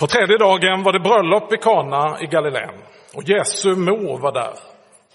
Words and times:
På 0.00 0.06
tredje 0.06 0.38
dagen 0.38 0.82
var 0.82 0.92
det 0.92 1.00
bröllop 1.00 1.52
i 1.52 1.56
Kana 1.56 2.18
i 2.20 2.26
Galileen 2.26 2.74
och 3.14 3.22
Jesu 3.22 3.76
mor 3.76 4.18
var 4.18 4.32
där. 4.32 4.54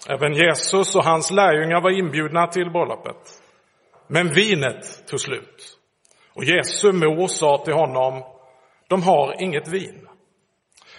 Även 0.08 0.34
Jesus 0.34 0.96
och 0.96 1.04
hans 1.04 1.30
lärjungar 1.30 1.80
var 1.80 1.90
inbjudna 1.90 2.46
till 2.46 2.70
bröllopet. 2.70 3.42
Men 4.06 4.28
vinet 4.28 5.06
tog 5.08 5.20
slut. 5.20 5.78
Och 6.34 6.44
Jesu 6.44 6.92
mor 6.92 7.26
sa 7.26 7.62
till 7.64 7.74
honom, 7.74 8.22
de 8.88 9.02
har 9.02 9.42
inget 9.42 9.68
vin. 9.68 10.08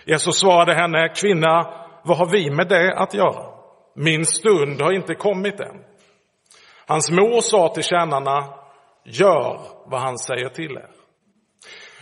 Jesus 0.06 0.40
svarade 0.40 0.73
henne, 0.73 1.09
kvinna, 1.09 1.73
vad 2.04 2.17
har 2.17 2.30
vi 2.31 2.50
med 2.50 2.67
det 2.67 2.98
att 2.98 3.14
göra? 3.14 3.45
Min 3.95 4.26
stund 4.26 4.81
har 4.81 4.92
inte 4.92 5.16
kommit 5.16 5.59
än. 5.59 5.84
Hans 6.88 7.12
mor 7.12 7.42
sa 7.42 7.73
till 7.73 7.84
tjänarna, 7.84 8.54
gör 9.04 9.59
vad 9.86 10.02
han 10.02 10.17
säger 10.17 10.50
till 10.50 10.72
er. 10.72 11.05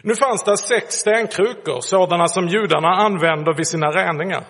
Nu 0.05 0.15
fanns 0.15 0.43
det 0.43 0.57
sex 0.57 0.93
stenkrukor, 0.93 1.79
sådana 1.81 2.27
som 2.27 2.47
judarna 2.47 2.87
använder 2.87 3.53
vid 3.53 3.67
sina 3.67 3.87
räningar. 3.87 4.43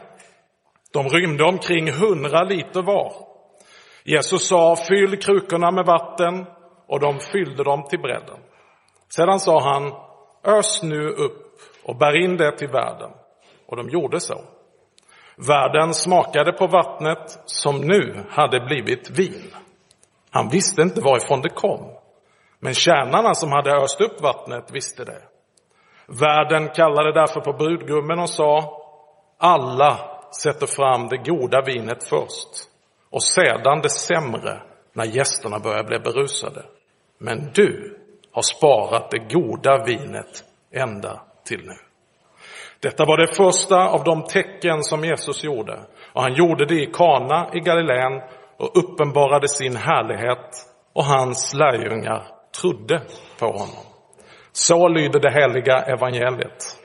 De 0.93 1.09
rymde 1.09 1.43
omkring 1.43 1.91
hundra 1.91 2.43
liter 2.43 2.81
var. 2.81 3.13
Jesus 4.03 4.47
sa, 4.47 4.75
fyll 4.75 5.19
krukorna 5.19 5.71
med 5.71 5.85
vatten 5.85 6.45
och 6.87 6.99
de 6.99 7.19
fyllde 7.19 7.63
dem 7.63 7.83
till 7.89 7.99
bredden. 7.99 8.39
Sedan 9.09 9.39
sa 9.39 9.61
han, 9.61 9.93
ös 10.57 10.83
nu 10.83 11.09
upp 11.09 11.59
och 11.83 11.97
bär 11.97 12.23
in 12.23 12.37
det 12.37 12.57
till 12.57 12.69
världen. 12.69 13.11
Och 13.67 13.77
de 13.77 13.89
gjorde 13.89 14.19
så. 14.19 14.41
Värden 15.35 15.93
smakade 15.93 16.53
på 16.53 16.67
vattnet 16.67 17.39
som 17.45 17.81
nu 17.81 18.25
hade 18.29 18.59
blivit 18.59 19.09
vin. 19.09 19.53
Han 20.31 20.49
visste 20.49 20.81
inte 20.81 21.01
varifrån 21.01 21.41
det 21.41 21.49
kom, 21.49 21.91
men 22.59 22.73
tjänarna 22.73 23.33
som 23.33 23.51
hade 23.51 23.71
öst 23.83 24.01
upp 24.01 24.21
vattnet 24.21 24.71
visste 24.71 25.05
det. 25.05 25.21
Värden 26.07 26.69
kallade 26.69 27.13
därför 27.13 27.41
på 27.41 27.53
brudgummen 27.53 28.19
och 28.19 28.29
sa, 28.29 28.81
alla 29.37 29.99
sätter 30.43 30.67
fram 30.67 31.07
det 31.07 31.17
goda 31.17 31.61
vinet 31.61 32.03
först 32.09 32.69
och 33.09 33.23
sedan 33.23 33.81
det 33.81 33.89
sämre 33.89 34.61
när 34.93 35.05
gästerna 35.05 35.59
börjar 35.59 35.83
bli 35.83 35.99
berusade. 35.99 36.65
Men 37.17 37.51
du 37.53 37.99
har 38.31 38.41
sparat 38.41 39.11
det 39.11 39.33
goda 39.33 39.83
vinet 39.85 40.43
ända 40.71 41.21
till 41.45 41.61
nu. 41.65 41.75
Detta 42.79 43.05
var 43.05 43.17
det 43.17 43.35
första 43.35 43.87
av 43.87 44.03
de 44.03 44.23
tecken 44.23 44.83
som 44.83 45.05
Jesus 45.05 45.43
gjorde. 45.43 45.79
Och 46.13 46.21
han 46.21 46.33
gjorde 46.33 46.65
det 46.65 46.81
i 46.81 46.85
Kana 46.85 47.49
i 47.53 47.59
Galileen 47.59 48.21
och 48.57 48.77
uppenbarade 48.77 49.47
sin 49.47 49.75
härlighet 49.75 50.49
och 50.93 51.05
hans 51.05 51.53
lärjungar 51.53 52.27
trodde 52.61 53.01
på 53.39 53.45
honom. 53.45 53.92
Så 54.53 54.87
lyder 54.87 55.19
det 55.19 55.31
heliga 55.31 55.81
evangeliet. 55.81 56.77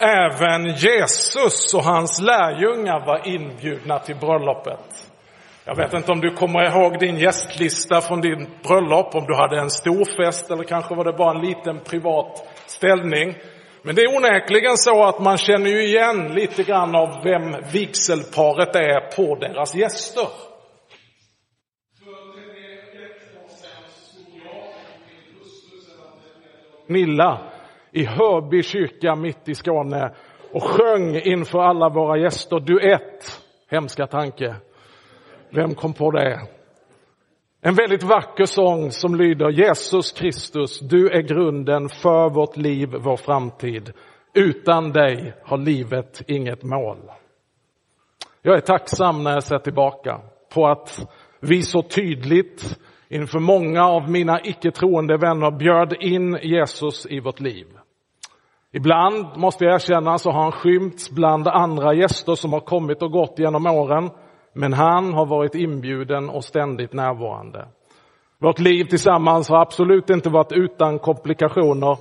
Även 0.00 0.66
Jesus 0.66 1.74
och 1.74 1.84
hans 1.84 2.20
lärjungar 2.20 3.06
var 3.06 3.28
inbjudna 3.28 3.98
till 3.98 4.16
bröllopet. 4.16 5.10
Jag 5.64 5.76
vet 5.76 5.94
inte 5.94 6.12
om 6.12 6.20
du 6.20 6.30
kommer 6.30 6.62
ihåg 6.62 6.98
din 6.98 7.16
gästlista 7.16 8.00
från 8.00 8.20
din 8.20 8.48
bröllop, 8.62 9.14
om 9.14 9.26
du 9.26 9.34
hade 9.34 9.58
en 9.58 9.70
stor 9.70 10.04
fest 10.16 10.50
eller 10.50 10.64
kanske 10.64 10.94
var 10.94 11.04
det 11.04 11.12
bara 11.12 11.38
en 11.38 11.46
liten 11.46 11.80
privat 11.80 12.48
ställning. 12.66 13.34
Men 13.86 13.94
det 13.94 14.02
är 14.02 14.16
onekligen 14.16 14.76
så 14.76 15.04
att 15.04 15.18
man 15.20 15.36
känner 15.36 15.70
ju 15.70 15.86
igen 15.86 16.34
lite 16.34 16.62
grann 16.62 16.94
av 16.94 17.22
vem 17.24 17.56
vigselparet 17.72 18.76
är 18.76 19.16
på 19.16 19.34
deras 19.34 19.74
gäster. 19.74 20.28
Nilla 26.86 27.52
i 27.92 28.04
Hörby 28.04 28.62
kyrka 28.62 29.14
mitt 29.14 29.48
i 29.48 29.54
Skåne 29.54 30.14
och 30.52 30.62
sjöng 30.62 31.16
inför 31.16 31.58
alla 31.58 31.88
våra 31.88 32.18
gäster 32.18 32.60
duett. 32.60 33.42
Hemska 33.70 34.06
tanke. 34.06 34.56
Vem 35.50 35.74
kom 35.74 35.94
på 35.94 36.10
det? 36.10 36.40
En 37.60 37.74
väldigt 37.74 38.02
vacker 38.02 38.44
sång 38.44 38.90
som 38.90 39.14
lyder 39.14 39.50
Jesus 39.50 40.12
Kristus, 40.12 40.80
du 40.80 41.10
är 41.10 41.22
grunden 41.22 41.88
för 41.88 42.30
vårt 42.30 42.56
liv, 42.56 42.88
vår 43.00 43.16
framtid. 43.16 43.92
Utan 44.34 44.92
dig 44.92 45.34
har 45.44 45.58
livet 45.58 46.22
inget 46.26 46.62
mål. 46.62 46.98
Jag 48.42 48.56
är 48.56 48.60
tacksam 48.60 49.22
när 49.22 49.30
jag 49.32 49.42
ser 49.42 49.58
tillbaka 49.58 50.20
på 50.54 50.66
att 50.66 51.08
vi 51.40 51.62
så 51.62 51.82
tydligt 51.82 52.78
inför 53.08 53.38
många 53.38 53.84
av 53.84 54.10
mina 54.10 54.40
icke 54.44 54.70
troende 54.70 55.16
vänner 55.16 55.50
bjöd 55.50 55.94
in 56.00 56.38
Jesus 56.42 57.06
i 57.06 57.20
vårt 57.20 57.40
liv. 57.40 57.66
Ibland, 58.72 59.36
måste 59.36 59.64
jag 59.64 59.74
erkänna, 59.74 60.18
så 60.18 60.30
har 60.30 60.42
han 60.42 60.52
skymts 60.52 61.10
bland 61.10 61.48
andra 61.48 61.94
gäster 61.94 62.34
som 62.34 62.52
har 62.52 62.60
kommit 62.60 63.02
och 63.02 63.12
gått 63.12 63.38
genom 63.38 63.66
åren. 63.66 64.10
Men 64.58 64.72
han 64.72 65.14
har 65.14 65.26
varit 65.26 65.54
inbjuden 65.54 66.30
och 66.30 66.44
ständigt 66.44 66.92
närvarande. 66.92 67.68
Vårt 68.38 68.58
liv 68.58 68.84
tillsammans 68.84 69.48
har 69.48 69.60
absolut 69.60 70.10
inte 70.10 70.28
varit 70.28 70.52
utan 70.52 70.98
komplikationer. 70.98 71.98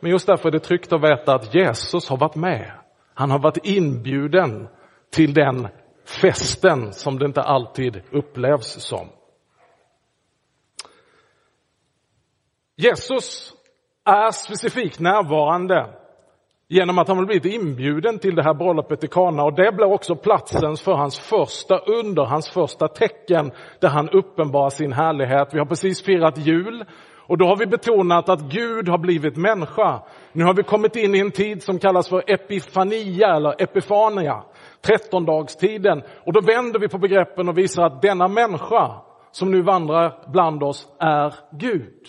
Men 0.00 0.10
just 0.10 0.26
därför 0.26 0.48
är 0.48 0.52
det 0.52 0.58
tryggt 0.60 0.92
att 0.92 1.02
veta 1.02 1.34
att 1.34 1.54
Jesus 1.54 2.08
har 2.08 2.16
varit 2.16 2.34
med. 2.34 2.72
Han 3.14 3.30
har 3.30 3.38
varit 3.38 3.66
inbjuden 3.66 4.68
till 5.10 5.34
den 5.34 5.68
festen 6.20 6.92
som 6.92 7.18
det 7.18 7.26
inte 7.26 7.42
alltid 7.42 8.02
upplevs 8.10 8.80
som. 8.80 9.08
Jesus 12.76 13.52
är 14.04 14.30
specifikt 14.30 15.00
närvarande 15.00 16.05
genom 16.68 16.98
att 16.98 17.08
han 17.08 17.16
har 17.16 17.24
blivit 17.24 17.54
inbjuden 17.54 18.18
till 18.18 18.34
det 18.34 18.42
här 18.42 18.54
bröllopet 18.54 19.04
i 19.04 19.08
Kana 19.08 19.44
och 19.44 19.54
det 19.54 19.72
blir 19.72 19.92
också 19.92 20.16
platsen 20.16 20.76
för 20.76 20.92
hans 20.92 21.18
första 21.18 21.78
under, 21.78 22.24
hans 22.24 22.50
första 22.50 22.88
tecken 22.88 23.52
där 23.80 23.88
han 23.88 24.08
uppenbarar 24.08 24.70
sin 24.70 24.92
härlighet. 24.92 25.48
Vi 25.52 25.58
har 25.58 25.66
precis 25.66 26.02
firat 26.02 26.38
jul 26.38 26.84
och 27.28 27.38
då 27.38 27.46
har 27.46 27.56
vi 27.56 27.66
betonat 27.66 28.28
att 28.28 28.40
Gud 28.40 28.88
har 28.88 28.98
blivit 28.98 29.36
människa. 29.36 30.02
Nu 30.32 30.44
har 30.44 30.54
vi 30.54 30.62
kommit 30.62 30.96
in 30.96 31.14
i 31.14 31.18
en 31.18 31.30
tid 31.30 31.62
som 31.62 31.78
kallas 31.78 32.08
för 32.08 32.30
epifania 32.30 33.36
eller 33.36 33.62
epifania, 33.62 34.42
trettondagstiden. 34.80 36.02
Och 36.24 36.32
då 36.32 36.40
vänder 36.40 36.80
vi 36.80 36.88
på 36.88 36.98
begreppen 36.98 37.48
och 37.48 37.58
visar 37.58 37.82
att 37.82 38.02
denna 38.02 38.28
människa 38.28 38.94
som 39.30 39.50
nu 39.50 39.62
vandrar 39.62 40.30
bland 40.32 40.62
oss 40.62 40.88
är 40.98 41.34
Gud. 41.52 42.04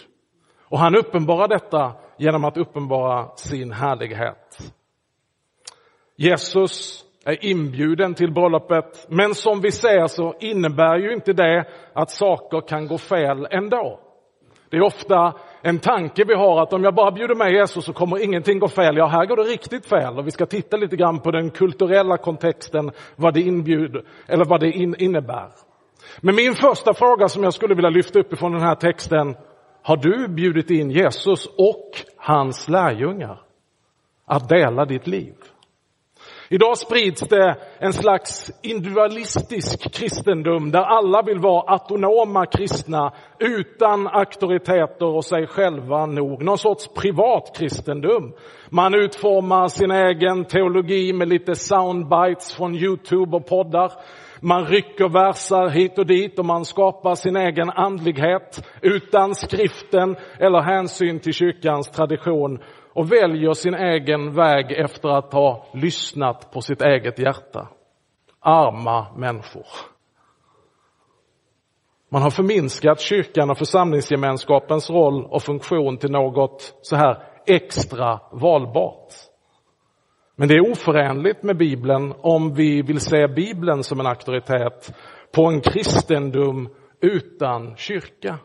Och 0.70 0.80
han 0.80 0.96
uppenbarar 0.96 1.48
detta 1.48 1.94
genom 2.18 2.46
att 2.46 2.58
uppenbara 2.58 3.36
sin 3.36 3.72
härlighet. 3.72 4.58
Jesus 6.16 7.04
är 7.26 7.46
inbjuden 7.46 8.14
till 8.14 8.32
bröllopet, 8.32 9.06
men 9.10 9.36
som 9.36 9.62
vi 9.62 9.72
ser 9.72 10.08
så 10.08 10.36
innebär 10.40 10.98
ju 10.98 11.14
inte 11.14 11.34
det 11.34 11.66
att 11.94 12.10
saker 12.10 12.68
kan 12.68 12.88
gå 12.88 12.98
fel 12.98 13.48
ändå. 13.52 14.00
Det 14.70 14.78
är 14.78 14.82
ofta 14.82 15.34
en 15.62 15.80
tanke 15.80 16.24
vi 16.28 16.34
har 16.34 16.62
att 16.62 16.74
om 16.74 16.84
jag 16.84 16.96
bara 16.96 17.12
bjuder 17.12 17.36
med 17.36 17.52
Jesus 17.52 17.86
så 17.86 17.94
kommer 17.94 18.24
ingenting 18.24 18.60
gå 18.60 18.68
fel. 18.68 18.98
Ja, 18.98 19.08
här 19.08 19.26
går 19.26 19.36
det 19.36 19.44
riktigt 19.44 19.86
fel 19.86 20.18
och 20.18 20.28
vi 20.28 20.32
ska 20.32 20.46
titta 20.46 20.78
lite 20.78 20.96
grann 20.96 21.20
på 21.20 21.32
den 21.32 21.50
kulturella 21.50 22.18
kontexten, 22.18 22.92
vad 23.16 23.34
det 23.34 23.42
inbjuder 23.42 24.04
eller 24.28 24.46
vad 24.46 24.60
det 24.60 24.72
innebär. 24.72 25.48
Men 26.22 26.36
min 26.36 26.56
första 26.56 26.94
fråga 26.94 27.28
som 27.28 27.44
jag 27.44 27.54
skulle 27.54 27.76
vilja 27.76 27.90
lyfta 27.90 28.20
upp 28.20 28.34
ifrån 28.34 28.52
den 28.52 28.62
här 28.62 28.76
texten 28.76 29.36
har 29.88 29.98
du 29.98 30.28
bjudit 30.28 30.70
in 30.70 30.92
Jesus 30.92 31.46
och 31.46 31.92
hans 32.18 32.70
lärjungar 32.70 33.42
att 34.26 34.50
dela 34.50 34.86
ditt 34.86 35.08
liv? 35.08 35.34
Idag 36.50 36.78
sprids 36.78 37.22
det 37.22 37.56
en 37.80 37.94
slags 37.94 38.52
individualistisk 38.64 39.94
kristendom 39.94 40.72
där 40.72 40.82
alla 40.82 41.22
vill 41.22 41.40
vara 41.40 41.74
autonoma 41.74 42.46
kristna 42.46 43.14
utan 43.40 44.08
auktoriteter 44.08 45.06
och 45.06 45.26
sig 45.26 45.48
själva 45.48 46.06
nog. 46.06 46.44
Någon 46.44 46.58
sorts 46.58 46.88
privat 46.88 47.56
kristendom. 47.58 48.34
Man 48.70 48.96
utformar 48.96 49.68
sin 49.68 49.92
egen 49.92 50.46
teologi 50.46 51.14
med 51.14 51.30
lite 51.30 51.56
soundbites 51.56 52.54
från 52.54 52.76
Youtube 52.76 53.38
och 53.38 53.46
poddar. 53.46 53.92
Man 54.42 54.66
rycker 54.66 55.10
versar 55.10 55.70
hit 55.70 55.98
och 55.98 56.06
dit 56.06 56.40
och 56.40 56.46
man 56.46 56.66
skapar 56.66 57.16
sin 57.16 57.36
egen 57.36 57.70
andlighet 57.70 58.68
utan 58.82 59.36
skriften 59.36 60.16
eller 60.40 60.62
hänsyn 60.62 61.20
till 61.20 61.34
kyrkans 61.34 61.92
tradition 61.92 62.60
och 62.94 63.12
väljer 63.12 63.54
sin 63.54 63.74
egen 63.74 64.34
väg 64.34 64.72
efter 64.72 65.10
att 65.10 65.34
ha 65.34 65.66
lyssnat 65.74 66.52
på 66.52 66.62
sitt 66.62 66.82
eget 66.82 67.20
hjärta. 67.20 67.68
Arma 68.40 69.08
människor. 69.16 69.66
Man 72.10 72.22
har 72.22 72.30
förminskat 72.30 73.02
kyrkan 73.02 73.50
och 73.50 73.58
församlingsgemenskapens 73.58 74.90
roll 74.90 75.26
och 75.26 75.42
funktion 75.42 75.98
till 75.98 76.12
något 76.12 76.80
så 76.82 76.96
här 76.96 77.24
extra 77.46 78.20
valbart. 78.32 79.14
Men 80.40 80.48
det 80.48 80.56
är 80.56 80.72
oförenligt 80.72 81.44
med 81.44 81.58
Bibeln 81.58 82.14
om 82.22 82.54
vi 82.54 82.82
vill 82.82 83.00
se 83.00 83.28
Bibeln 83.28 83.84
som 83.84 84.00
en 84.00 84.08
auktoritet 84.08 84.94
på 85.32 85.46
en 85.46 85.62
kristendom 85.62 86.70
utan 87.02 87.76
kyrka. 87.76 88.40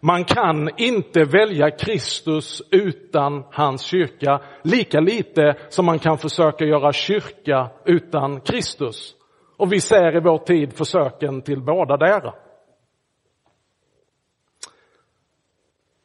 Man 0.00 0.24
kan 0.24 0.70
inte 0.76 1.24
välja 1.24 1.70
Kristus 1.70 2.62
utan 2.70 3.44
hans 3.50 3.82
kyrka, 3.82 4.42
lika 4.62 5.00
lite 5.00 5.56
som 5.68 5.86
man 5.86 5.98
kan 5.98 6.18
försöka 6.18 6.64
göra 6.64 6.92
kyrka 6.92 7.70
utan 7.84 8.40
Kristus. 8.40 9.14
Och 9.56 9.72
vi 9.72 9.80
ser 9.80 10.16
i 10.16 10.20
vår 10.20 10.38
tid 10.38 10.72
försöken 10.72 11.42
till 11.42 11.62
båda 11.62 11.96
där. 11.96 12.34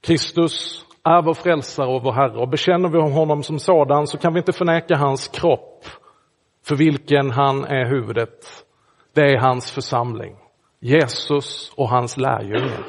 Kristus 0.02 0.86
är 1.04 1.22
vår 1.22 1.34
frälsare 1.34 1.88
och 1.88 2.04
vår 2.04 2.14
Herre 2.14 2.38
och 2.42 2.50
bekänner 2.50 2.90
vi 2.90 3.14
honom 3.14 3.44
som 3.44 3.60
sådan 3.60 4.08
så 4.08 4.18
kan 4.18 4.34
vi 4.34 4.40
inte 4.40 4.52
förneka 4.52 4.96
hans 4.96 5.28
kropp 5.28 5.86
för 6.66 6.76
vilken 6.76 7.32
han 7.32 7.66
är 7.66 7.86
huvudet. 7.86 8.66
Det 9.16 9.22
är 9.22 9.38
hans 9.38 9.72
församling, 9.72 10.36
Jesus 10.80 11.74
och 11.76 11.90
hans 11.90 12.18
lärjungar. 12.18 12.84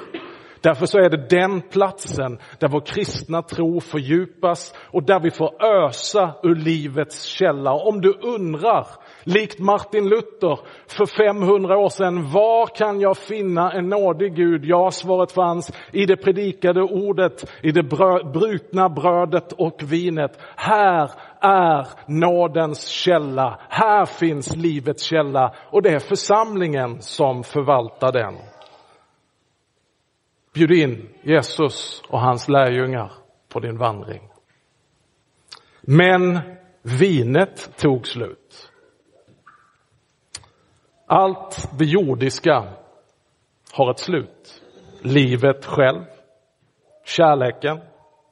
Därför 0.61 0.87
så 0.87 0.99
är 0.99 1.11
det 1.11 1.29
den 1.29 1.61
platsen 1.61 2.39
där 2.59 2.69
vår 2.69 2.81
kristna 2.81 3.43
tro 3.43 3.81
fördjupas 3.81 4.75
och 4.93 5.03
där 5.03 5.21
vi 5.21 5.31
får 5.31 5.65
ösa 5.65 6.35
ur 6.43 6.55
livets 6.55 7.23
källa. 7.23 7.73
Om 7.73 8.01
du 8.01 8.13
undrar, 8.23 8.87
likt 9.25 9.59
Martin 9.59 10.09
Luther 10.09 10.59
för 10.87 11.07
500 11.07 11.77
år 11.77 11.89
sedan, 11.89 12.31
var 12.31 12.67
kan 12.67 13.01
jag 13.01 13.17
finna 13.17 13.73
en 13.73 13.89
nådig 13.89 14.35
Gud? 14.35 14.65
Ja, 14.65 14.91
svaret 14.91 15.33
fanns 15.33 15.73
i 15.93 16.07
det 16.07 16.17
predikade 16.17 16.83
ordet, 16.83 17.51
i 17.63 17.73
det 17.73 17.83
brutna 18.33 18.89
brödet 18.89 19.53
och 19.53 19.83
vinet. 19.83 20.39
Här 20.57 21.11
är 21.41 21.87
nådens 22.07 22.89
källa. 22.89 23.61
Här 23.69 24.07
finns 24.07 24.57
livets 24.57 25.03
källa 25.03 25.55
och 25.71 25.83
det 25.83 25.91
är 25.91 25.99
församlingen 25.99 27.03
som 27.03 27.45
förvaltar 27.45 28.13
den. 28.13 28.35
Bjud 30.55 30.71
in 30.71 31.09
Jesus 31.23 32.03
och 32.09 32.21
hans 32.21 32.49
lärjungar 32.49 33.13
på 33.49 33.61
din 33.61 33.79
vandring. 33.79 34.23
Men 35.81 36.41
vinet 36.83 37.77
tog 37.77 38.07
slut. 38.07 38.71
Allt 41.07 41.69
det 41.79 41.85
jordiska 41.85 42.65
har 43.73 43.91
ett 43.91 43.99
slut. 43.99 44.63
Livet 45.03 45.65
själv, 45.65 46.05
kärleken, 47.05 47.81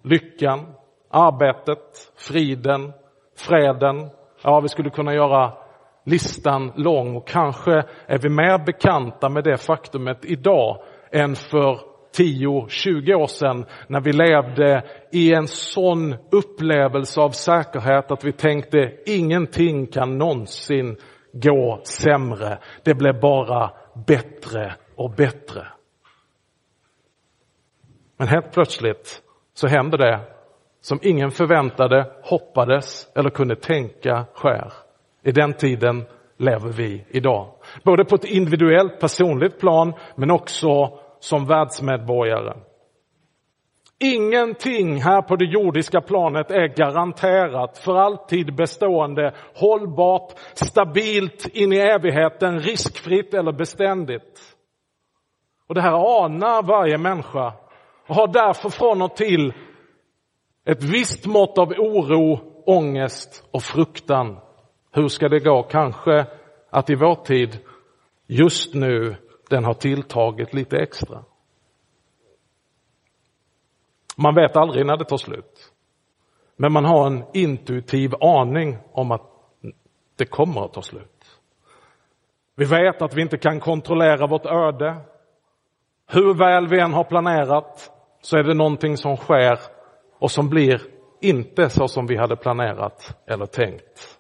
lyckan, 0.05 0.75
arbetet, 1.11 2.13
friden, 2.17 2.93
freden. 3.37 4.11
Ja, 4.43 4.61
vi 4.61 4.69
skulle 4.69 4.91
kunna 4.91 5.15
göra 5.15 5.53
listan 6.05 6.73
lång 6.77 7.17
och 7.17 7.29
kanske 7.29 7.73
är 8.07 8.19
vi 8.19 8.29
mer 8.29 8.65
bekanta 8.67 9.29
med 9.29 9.45
det 9.45 9.57
faktumet 9.57 10.25
idag 10.25 10.83
än 11.13 11.35
för 11.35 11.81
10-20 12.17 13.15
år 13.15 13.27
sedan 13.27 13.65
när 13.87 14.01
vi 14.01 14.13
levde 14.13 14.83
i 15.13 15.35
en 15.35 15.47
sån 15.49 16.15
upplevelse 16.31 17.21
av 17.21 17.31
säkerhet 17.31 18.11
att 18.11 18.25
vi 18.25 18.33
tänkte 18.33 18.93
ingenting 19.07 19.87
kan 19.87 20.19
någonsin 20.19 20.97
gå 21.33 21.81
sämre. 21.85 22.59
Det 22.83 22.95
blev 22.95 23.21
bara 23.21 23.71
bättre 24.07 24.75
och 24.97 25.11
bättre. 25.11 25.67
Men 28.17 28.29
helt 28.29 28.53
plötsligt 28.53 29.23
så 29.55 29.67
hände 29.67 29.97
det 29.97 30.21
som 30.81 30.99
ingen 31.03 31.31
förväntade, 31.31 32.13
hoppades 32.23 33.09
eller 33.15 33.31
kunde 33.31 33.57
tänka 33.57 34.25
sker. 34.35 34.73
I 35.23 35.33
den 35.33 35.53
tiden 35.53 36.05
lever 36.37 36.69
vi 36.69 37.05
idag. 37.09 37.49
Både 37.85 38.05
på 38.05 38.15
ett 38.15 38.25
individuellt 38.25 39.01
personligt 39.01 39.61
plan 39.61 39.93
men 40.17 40.31
också 40.31 40.99
som 41.21 41.47
världsmedborgare. 41.47 42.55
Ingenting 44.05 45.01
här 45.01 45.23
på 45.23 45.37
det 45.37 45.45
jordiska 45.45 46.01
planet 46.01 46.51
är 46.51 46.69
garanterat, 46.69 47.79
för 47.79 47.97
alltid 47.97 48.57
bestående, 48.57 49.35
hållbart, 49.55 50.33
stabilt 50.55 51.47
in 51.53 51.73
i 51.73 51.77
evigheten, 51.77 52.61
riskfritt 52.61 53.35
eller 53.35 53.53
beständigt. 53.53 54.41
Och 55.69 55.75
det 55.75 55.81
här 55.81 56.25
anar 56.25 56.63
varje 56.63 56.99
människa 56.99 57.53
och 58.07 58.15
har 58.15 58.27
därför 58.27 58.69
från 58.69 59.03
och 59.03 59.17
till 59.17 59.53
ett 60.67 60.85
visst 60.85 61.27
mått 61.27 61.59
av 61.59 61.69
oro, 61.69 62.41
ångest 62.67 63.49
och 63.51 63.63
fruktan. 63.63 64.39
Hur 64.93 65.09
ska 65.09 65.29
det 65.29 65.41
gå? 65.41 65.63
Kanske 65.63 66.27
att 66.71 66.91
i 66.91 66.95
vår 66.95 67.15
tid, 67.15 67.59
just 68.27 68.75
nu, 68.75 69.17
den 69.51 69.65
har 69.65 69.75
tilltagit 69.75 70.55
lite 70.55 70.77
extra. 70.77 71.25
Man 74.17 74.35
vet 74.35 74.57
aldrig 74.57 74.87
när 74.87 74.97
det 74.97 75.05
tar 75.05 75.17
slut. 75.17 75.73
Men 76.57 76.73
man 76.73 76.85
har 76.85 77.07
en 77.07 77.25
intuitiv 77.33 78.15
aning 78.21 78.79
om 78.93 79.11
att 79.11 79.23
det 80.17 80.27
kommer 80.27 80.65
att 80.65 80.73
ta 80.73 80.83
slut. 80.83 81.41
Vi 82.57 82.65
vet 82.65 83.03
att 83.03 83.15
vi 83.15 83.23
inte 83.23 83.39
kan 83.39 83.61
kontrollera 83.61 84.27
vårt 84.27 84.47
öde. 84.47 84.97
Hur 86.07 86.35
väl 86.35 86.69
vi 86.69 86.81
än 86.81 86.93
har 86.93 87.05
planerat 87.05 87.91
så 88.21 88.37
är 88.37 88.43
det 88.43 88.55
någonting 88.55 88.97
som 88.97 89.17
sker 89.17 89.59
och 90.19 90.31
som 90.31 90.49
blir 90.49 90.81
inte 91.21 91.69
så 91.69 91.89
som 91.89 92.07
vi 92.07 92.17
hade 92.17 92.37
planerat 92.37 93.17
eller 93.27 93.47
tänkt. 93.47 94.19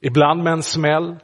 Ibland 0.00 0.42
med 0.42 0.52
en 0.52 0.62
smäll, 0.62 1.16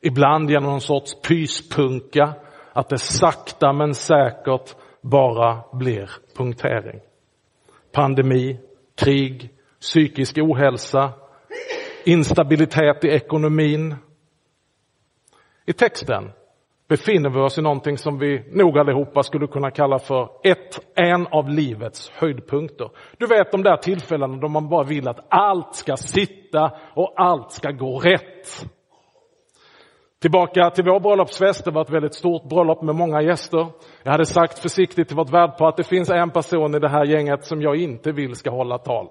ibland 0.00 0.50
genom 0.50 0.70
någon 0.70 0.80
sorts 0.80 1.20
pyspunka 1.20 2.34
att 2.72 2.88
det 2.88 2.98
sakta 2.98 3.72
men 3.72 3.94
säkert 3.94 4.76
bara 5.02 5.60
blir 5.72 6.10
punktering. 6.36 7.00
Pandemi, 7.92 8.58
krig, 8.94 9.50
psykisk 9.80 10.38
ohälsa, 10.38 11.12
instabilitet 12.04 13.04
i 13.04 13.08
ekonomin. 13.08 13.96
I 15.66 15.72
texten 15.72 16.30
befinner 16.88 17.30
vi 17.30 17.40
oss 17.40 17.58
i 17.58 17.62
någonting 17.62 17.98
som 17.98 18.18
vi 18.18 18.44
nog 18.52 18.78
allihopa 18.78 19.22
skulle 19.22 19.46
kunna 19.46 19.70
kalla 19.70 19.98
för 19.98 20.28
ett, 20.44 20.80
en 20.94 21.26
av 21.26 21.48
livets 21.48 22.10
höjdpunkter. 22.10 22.90
Du 23.18 23.26
vet 23.26 23.52
de 23.52 23.62
där 23.62 23.76
tillfällena 23.76 24.36
då 24.36 24.48
man 24.48 24.68
bara 24.68 24.84
vill 24.84 25.08
att 25.08 25.26
allt 25.28 25.74
ska 25.74 25.96
sitta 25.96 26.70
och 26.94 27.12
allt 27.16 27.52
ska 27.52 27.70
gå 27.70 27.98
rätt. 27.98 28.68
Tillbaka 30.20 30.70
till 30.70 30.84
vår 30.84 31.00
bröllopsfest. 31.00 31.64
Det 31.64 31.70
var 31.70 31.82
ett 31.82 31.90
väldigt 31.90 32.14
stort 32.14 32.48
bröllop 32.48 32.82
med 32.82 32.94
många 32.94 33.22
gäster. 33.22 33.66
Jag 34.02 34.12
hade 34.12 34.26
sagt 34.26 34.58
försiktigt 34.58 35.08
till 35.08 35.16
vårt 35.16 35.30
värdpar 35.30 35.68
att 35.68 35.76
det 35.76 35.84
finns 35.84 36.10
en 36.10 36.30
person 36.30 36.74
i 36.74 36.78
det 36.78 36.88
här 36.88 37.04
gänget 37.04 37.44
som 37.44 37.62
jag 37.62 37.76
inte 37.76 38.12
vill 38.12 38.34
ska 38.34 38.50
hålla 38.50 38.78
tal. 38.78 39.08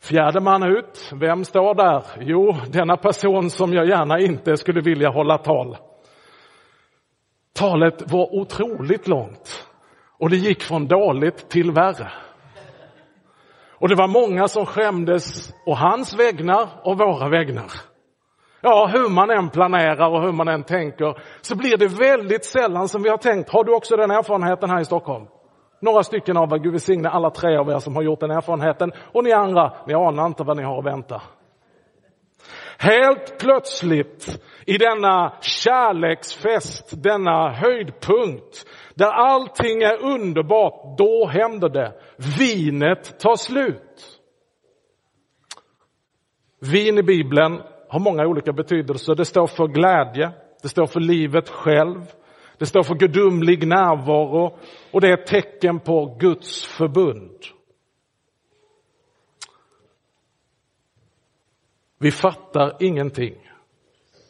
Fjärde 0.00 0.40
man 0.40 0.62
ut, 0.62 1.12
vem 1.20 1.44
står 1.44 1.74
där? 1.74 2.02
Jo, 2.20 2.54
denna 2.68 2.96
person 2.96 3.50
som 3.50 3.72
jag 3.72 3.88
gärna 3.88 4.20
inte 4.20 4.56
skulle 4.56 4.80
vilja 4.80 5.10
hålla 5.10 5.38
tal. 5.38 5.76
Talet 7.54 8.12
var 8.12 8.34
otroligt 8.34 9.08
långt 9.08 9.66
och 10.18 10.30
det 10.30 10.36
gick 10.36 10.62
från 10.62 10.86
dåligt 10.86 11.48
till 11.48 11.70
värre. 11.70 12.12
Och 13.78 13.88
det 13.88 13.94
var 13.94 14.08
många 14.08 14.48
som 14.48 14.66
skämdes 14.66 15.52
och 15.66 15.76
hans 15.76 16.18
vägnar 16.18 16.68
och 16.84 16.98
våra 16.98 17.28
vägnar. 17.28 17.95
Ja, 18.60 18.90
hur 18.92 19.10
man 19.10 19.30
än 19.30 19.50
planerar 19.50 20.08
och 20.08 20.22
hur 20.22 20.32
man 20.32 20.48
än 20.48 20.64
tänker 20.64 21.18
så 21.40 21.56
blir 21.56 21.76
det 21.76 21.88
väldigt 21.88 22.44
sällan 22.44 22.88
som 22.88 23.02
vi 23.02 23.08
har 23.08 23.16
tänkt. 23.16 23.50
Har 23.50 23.64
du 23.64 23.74
också 23.74 23.96
den 23.96 24.10
erfarenheten 24.10 24.70
här 24.70 24.80
i 24.80 24.84
Stockholm? 24.84 25.26
Några 25.80 26.02
stycken 26.02 26.36
av 26.36 26.52
er, 26.52 26.58
Gud 26.58 26.72
välsigne 26.72 27.08
alla 27.08 27.30
tre 27.30 27.56
av 27.56 27.70
er 27.70 27.78
som 27.78 27.96
har 27.96 28.02
gjort 28.02 28.20
den 28.20 28.30
erfarenheten. 28.30 28.92
Och 29.12 29.24
ni 29.24 29.32
andra, 29.32 29.72
ni 29.86 29.94
anar 29.94 30.26
inte 30.26 30.44
vad 30.44 30.56
ni 30.56 30.62
har 30.62 30.78
att 30.78 30.84
vänta. 30.84 31.22
Helt 32.78 33.38
plötsligt 33.38 34.42
i 34.66 34.78
denna 34.78 35.32
kärleksfest, 35.40 37.02
denna 37.02 37.50
höjdpunkt, 37.50 38.66
där 38.94 39.10
allting 39.10 39.82
är 39.82 40.04
underbart, 40.04 40.98
då 40.98 41.26
händer 41.26 41.68
det. 41.68 41.92
Vinet 42.38 43.20
tar 43.20 43.36
slut. 43.36 44.20
Vin 46.72 46.98
i 46.98 47.02
Bibeln 47.02 47.62
har 47.96 48.00
många 48.00 48.26
olika 48.26 48.52
betydelser. 48.52 49.14
Det 49.14 49.24
står 49.24 49.46
för 49.46 49.66
glädje, 49.66 50.32
det 50.62 50.68
står 50.68 50.86
för 50.86 51.00
livet 51.00 51.48
själv, 51.48 52.12
det 52.58 52.66
står 52.66 52.82
för 52.82 52.94
gudomlig 52.94 53.66
närvaro 53.66 54.58
och 54.92 55.00
det 55.00 55.08
är 55.08 55.18
ett 55.18 55.26
tecken 55.26 55.80
på 55.80 56.16
Guds 56.20 56.64
förbund. 56.64 57.40
Vi 61.98 62.10
fattar 62.10 62.76
ingenting. 62.80 63.34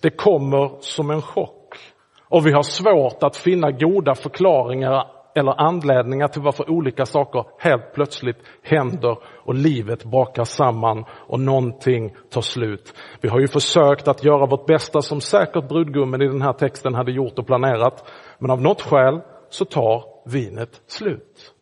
Det 0.02 0.11
kommer 0.11 0.76
som 0.80 1.11
en 1.11 1.23
chock 1.23 1.75
och 2.23 2.46
vi 2.46 2.52
har 2.52 2.62
svårt 2.62 3.23
att 3.23 3.37
finna 3.37 3.70
goda 3.70 4.14
förklaringar 4.14 5.15
eller 5.37 5.61
anledningar 5.61 6.28
till 6.28 6.43
varför 6.43 6.71
olika 6.71 7.07
saker 7.07 7.45
helt 7.59 7.93
plötsligt 7.95 8.37
händer 8.62 9.19
och 9.45 9.55
livet 9.55 10.05
bakar 10.05 10.45
samman 10.45 11.05
och 11.11 11.40
någonting 11.40 12.14
tar 12.31 12.40
slut. 12.40 12.95
Vi 13.21 13.28
har 13.28 13.40
ju 13.40 13.49
försökt 13.49 14.09
att 14.09 14.25
göra 14.25 14.47
vårt 14.47 14.66
bästa 14.66 15.02
som 15.02 15.21
säkert 15.21 15.69
brudgummen 15.69 16.23
i 16.23 16.26
den 16.26 16.43
här 16.43 16.52
texten 16.52 16.95
hade 16.95 17.12
gjort 17.12 17.38
och 17.38 17.47
planerat. 17.47 18.11
Men 18.38 18.50
av 18.50 18.62
något 18.62 18.83
skäl 18.83 19.21
så 19.49 19.64
tar 19.64 20.05
vinet 20.25 20.83
slut. 20.87 21.55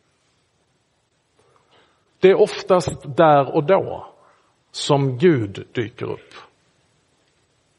Det 2.20 2.30
är 2.30 2.40
oftast 2.40 3.16
där 3.16 3.54
och 3.54 3.64
då 3.64 4.06
som 4.70 5.18
Gud 5.18 5.66
dyker 5.72 6.06
upp. 6.06 6.34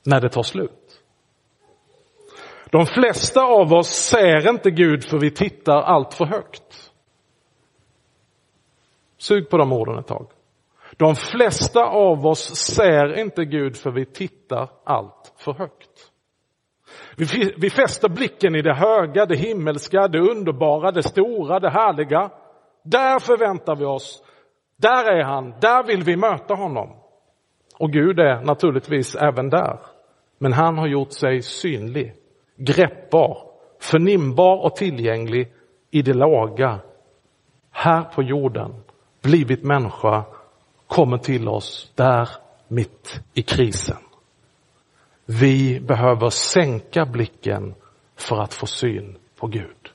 När 0.05 0.21
det 0.21 0.29
tar 0.29 0.43
slut. 0.43 0.84
De 2.75 2.85
flesta 2.85 3.45
av 3.45 3.73
oss 3.73 3.87
ser 3.87 4.49
inte 4.49 4.71
Gud 4.71 5.03
för 5.03 5.19
vi 5.19 5.31
tittar 5.31 5.81
allt 5.81 6.13
för 6.13 6.25
högt. 6.25 6.91
Sug 9.17 9.49
på 9.49 9.57
de 9.57 9.73
orden 9.73 9.99
ett 9.99 10.07
tag. 10.07 10.27
De 10.97 11.15
flesta 11.15 11.85
av 11.85 12.25
oss 12.25 12.55
ser 12.55 13.19
inte 13.19 13.45
Gud 13.45 13.77
för 13.77 13.91
vi 13.91 14.05
tittar 14.05 14.69
allt 14.83 15.33
för 15.37 15.53
högt. 15.53 16.11
Vi, 17.17 17.53
vi 17.57 17.69
fäster 17.69 18.09
blicken 18.09 18.55
i 18.55 18.61
det 18.61 18.73
höga, 18.73 19.25
det 19.25 19.37
himmelska, 19.37 20.07
det 20.07 20.19
underbara, 20.19 20.91
det 20.91 21.03
stora, 21.03 21.59
det 21.59 21.69
härliga. 21.69 22.29
Där 22.83 23.19
förväntar 23.19 23.75
vi 23.75 23.85
oss, 23.85 24.23
där 24.77 25.11
är 25.11 25.23
han, 25.23 25.53
där 25.61 25.83
vill 25.83 26.03
vi 26.03 26.15
möta 26.15 26.53
honom. 26.53 26.89
Och 27.79 27.91
Gud 27.91 28.19
är 28.19 28.41
naturligtvis 28.41 29.15
även 29.15 29.49
där. 29.49 29.79
Men 30.37 30.53
han 30.53 30.77
har 30.77 30.87
gjort 30.87 31.11
sig 31.11 31.41
synlig 31.41 32.13
greppbar, 32.55 33.37
förnimbar 33.79 34.65
och 34.65 34.75
tillgänglig 34.75 35.53
i 35.91 36.01
det 36.01 36.13
laga. 36.13 36.79
Här 37.71 38.03
på 38.03 38.23
jorden, 38.23 38.83
blivit 39.21 39.63
människa, 39.63 40.23
kommer 40.87 41.17
till 41.17 41.47
oss 41.47 41.91
där 41.95 42.29
mitt 42.67 43.19
i 43.33 43.41
krisen. 43.41 43.97
Vi 45.25 45.79
behöver 45.79 46.29
sänka 46.29 47.05
blicken 47.05 47.75
för 48.15 48.41
att 48.41 48.53
få 48.53 48.65
syn 48.65 49.17
på 49.39 49.47
Gud. 49.47 49.91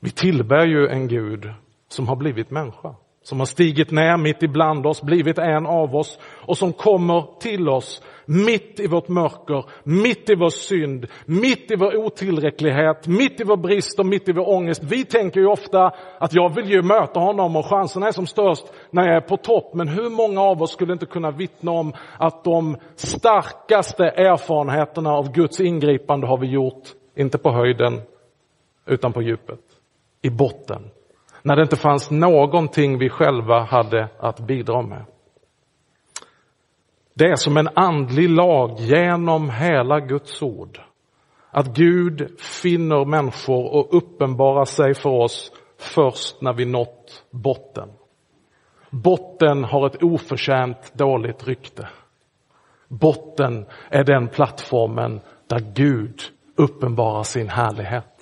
Vi 0.00 0.10
tillbär 0.10 0.66
ju 0.66 0.88
en 0.88 1.08
Gud 1.08 1.52
som 1.88 2.08
har 2.08 2.16
blivit 2.16 2.50
människa 2.50 2.94
som 3.22 3.38
har 3.38 3.46
stigit 3.46 3.90
ner 3.90 4.16
mitt 4.16 4.42
ibland 4.42 4.86
oss, 4.86 5.02
blivit 5.02 5.38
en 5.38 5.66
av 5.66 5.96
oss 5.96 6.18
och 6.22 6.58
som 6.58 6.72
kommer 6.72 7.40
till 7.40 7.68
oss 7.68 8.02
mitt 8.30 8.80
i 8.80 8.86
vårt 8.86 9.08
mörker, 9.08 9.64
mitt 9.82 10.30
i 10.30 10.34
vår 10.34 10.48
synd, 10.48 11.06
mitt 11.26 11.70
i 11.70 11.76
vår 11.76 11.96
otillräcklighet, 11.96 13.06
mitt 13.06 13.40
i 13.40 13.44
vår 13.44 13.56
brist 13.56 13.98
och 13.98 14.06
mitt 14.06 14.28
i 14.28 14.32
vår 14.32 14.48
ångest. 14.48 14.82
Vi 14.84 15.04
tänker 15.04 15.40
ju 15.40 15.46
ofta 15.46 15.92
att 16.18 16.34
jag 16.34 16.54
vill 16.54 16.70
ju 16.70 16.82
möta 16.82 17.20
honom 17.20 17.56
och 17.56 17.66
chanserna 17.66 18.06
är 18.06 18.12
som 18.12 18.26
störst 18.26 18.64
när 18.90 19.06
jag 19.06 19.16
är 19.16 19.20
på 19.20 19.36
topp. 19.36 19.74
Men 19.74 19.88
hur 19.88 20.10
många 20.10 20.40
av 20.40 20.62
oss 20.62 20.72
skulle 20.72 20.92
inte 20.92 21.06
kunna 21.06 21.30
vittna 21.30 21.72
om 21.72 21.92
att 22.18 22.44
de 22.44 22.76
starkaste 22.94 24.04
erfarenheterna 24.04 25.10
av 25.10 25.32
Guds 25.32 25.60
ingripande 25.60 26.26
har 26.26 26.38
vi 26.38 26.46
gjort, 26.46 26.88
inte 27.16 27.38
på 27.38 27.52
höjden, 27.52 28.00
utan 28.86 29.12
på 29.12 29.22
djupet, 29.22 29.60
i 30.22 30.30
botten 30.30 30.90
när 31.42 31.56
det 31.56 31.62
inte 31.62 31.76
fanns 31.76 32.10
någonting 32.10 32.98
vi 32.98 33.08
själva 33.08 33.60
hade 33.60 34.08
att 34.18 34.40
bidra 34.40 34.82
med. 34.82 35.04
Det 37.20 37.26
är 37.26 37.36
som 37.36 37.56
en 37.56 37.68
andlig 37.74 38.28
lag 38.30 38.76
genom 38.78 39.50
hela 39.50 40.00
Guds 40.00 40.42
ord. 40.42 40.80
Att 41.50 41.66
Gud 41.66 42.40
finner 42.40 43.04
människor 43.04 43.74
och 43.74 43.94
uppenbarar 43.96 44.64
sig 44.64 44.94
för 44.94 45.10
oss 45.10 45.52
först 45.78 46.42
när 46.42 46.52
vi 46.52 46.64
nått 46.64 47.24
botten. 47.30 47.88
Botten 48.90 49.64
har 49.64 49.86
ett 49.86 50.02
oförtjänt 50.02 50.92
dåligt 50.94 51.48
rykte. 51.48 51.88
Botten 52.88 53.66
är 53.90 54.04
den 54.04 54.28
plattformen 54.28 55.20
där 55.46 55.60
Gud 55.74 56.20
uppenbarar 56.56 57.22
sin 57.22 57.48
härlighet. 57.48 58.19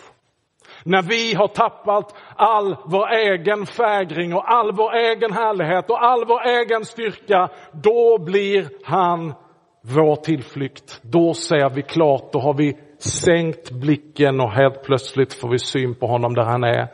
När 0.85 1.03
vi 1.03 1.35
har 1.35 1.49
tappat 1.49 2.15
all 2.37 2.77
vår 2.85 3.09
egen 3.09 3.67
fägring 3.67 4.35
och 4.35 4.51
all 4.51 4.73
vår 4.73 4.95
egen 4.95 5.33
härlighet 5.33 5.91
och 5.91 6.05
all 6.05 6.25
vår 6.25 6.47
egen 6.47 6.85
styrka, 6.85 7.49
då 7.73 8.19
blir 8.19 8.69
han 8.85 9.35
vår 9.83 10.17
tillflykt. 10.17 11.01
Då 11.03 11.35
ser 11.35 11.71
vi 11.71 11.83
klart, 11.83 12.33
då 12.33 12.41
har 12.41 12.55
vi 12.55 12.77
sänkt 12.99 13.71
blicken 13.71 14.41
och 14.41 14.51
helt 14.51 14.83
plötsligt 14.83 15.35
får 15.35 15.49
vi 15.49 15.59
syn 15.59 15.95
på 15.95 16.07
honom 16.07 16.35
där 16.35 16.45
han 16.45 16.65
är. 16.65 16.89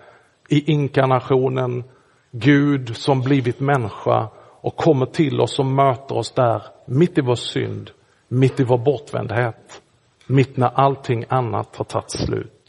I 0.49 0.73
inkarnationen, 0.73 1.85
Gud 2.31 2.97
som 2.97 3.21
blivit 3.21 3.61
människa 3.61 4.29
och 4.61 4.77
kommer 4.77 5.07
till 5.07 5.41
oss 5.41 5.59
och 5.59 5.67
möter 5.67 6.17
oss 6.17 6.33
där, 6.33 6.63
mitt 6.87 7.19
i 7.19 7.21
vår 7.21 7.35
synd, 7.35 7.91
mitt 8.29 8.61
i 8.61 8.65
vår 8.65 8.79
bortvändhet, 8.79 9.83
mitt 10.27 10.57
när 10.57 10.71
allting 10.75 11.25
annat 11.29 11.77
har 11.77 11.85
tagit 11.85 12.11
slut. 12.11 12.64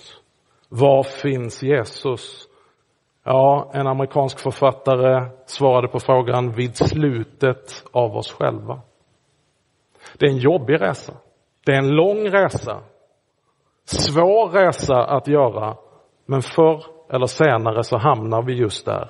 Var 0.80 1.04
finns 1.04 1.64
Jesus? 1.64 2.48
Ja, 3.24 3.72
en 3.74 3.88
amerikansk 3.88 4.40
författare 4.40 5.30
svarade 5.46 5.88
på 5.88 6.00
frågan 6.00 6.52
vid 6.52 6.76
slutet 6.76 7.86
av 7.92 8.18
oss 8.18 8.32
själva. 8.34 8.82
Det 10.18 10.26
är 10.26 10.30
en 10.30 10.38
jobbig 10.38 10.82
resa. 10.82 11.14
Det 11.66 11.72
är 11.72 11.78
en 11.78 11.96
lång 11.96 12.30
resa. 12.30 12.80
Svår 13.86 14.50
resa 14.50 15.06
att 15.06 15.28
göra, 15.28 15.78
men 16.26 16.42
förr 16.42 16.84
eller 17.10 17.26
senare 17.26 17.84
så 17.84 17.98
hamnar 17.98 18.42
vi 18.42 18.54
just 18.54 18.86
där. 18.86 19.10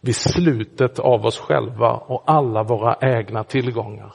Vid 0.00 0.16
slutet 0.16 0.98
av 0.98 1.26
oss 1.26 1.38
själva 1.38 1.92
och 1.92 2.22
alla 2.26 2.62
våra 2.62 2.96
egna 3.00 3.44
tillgångar. 3.44 4.14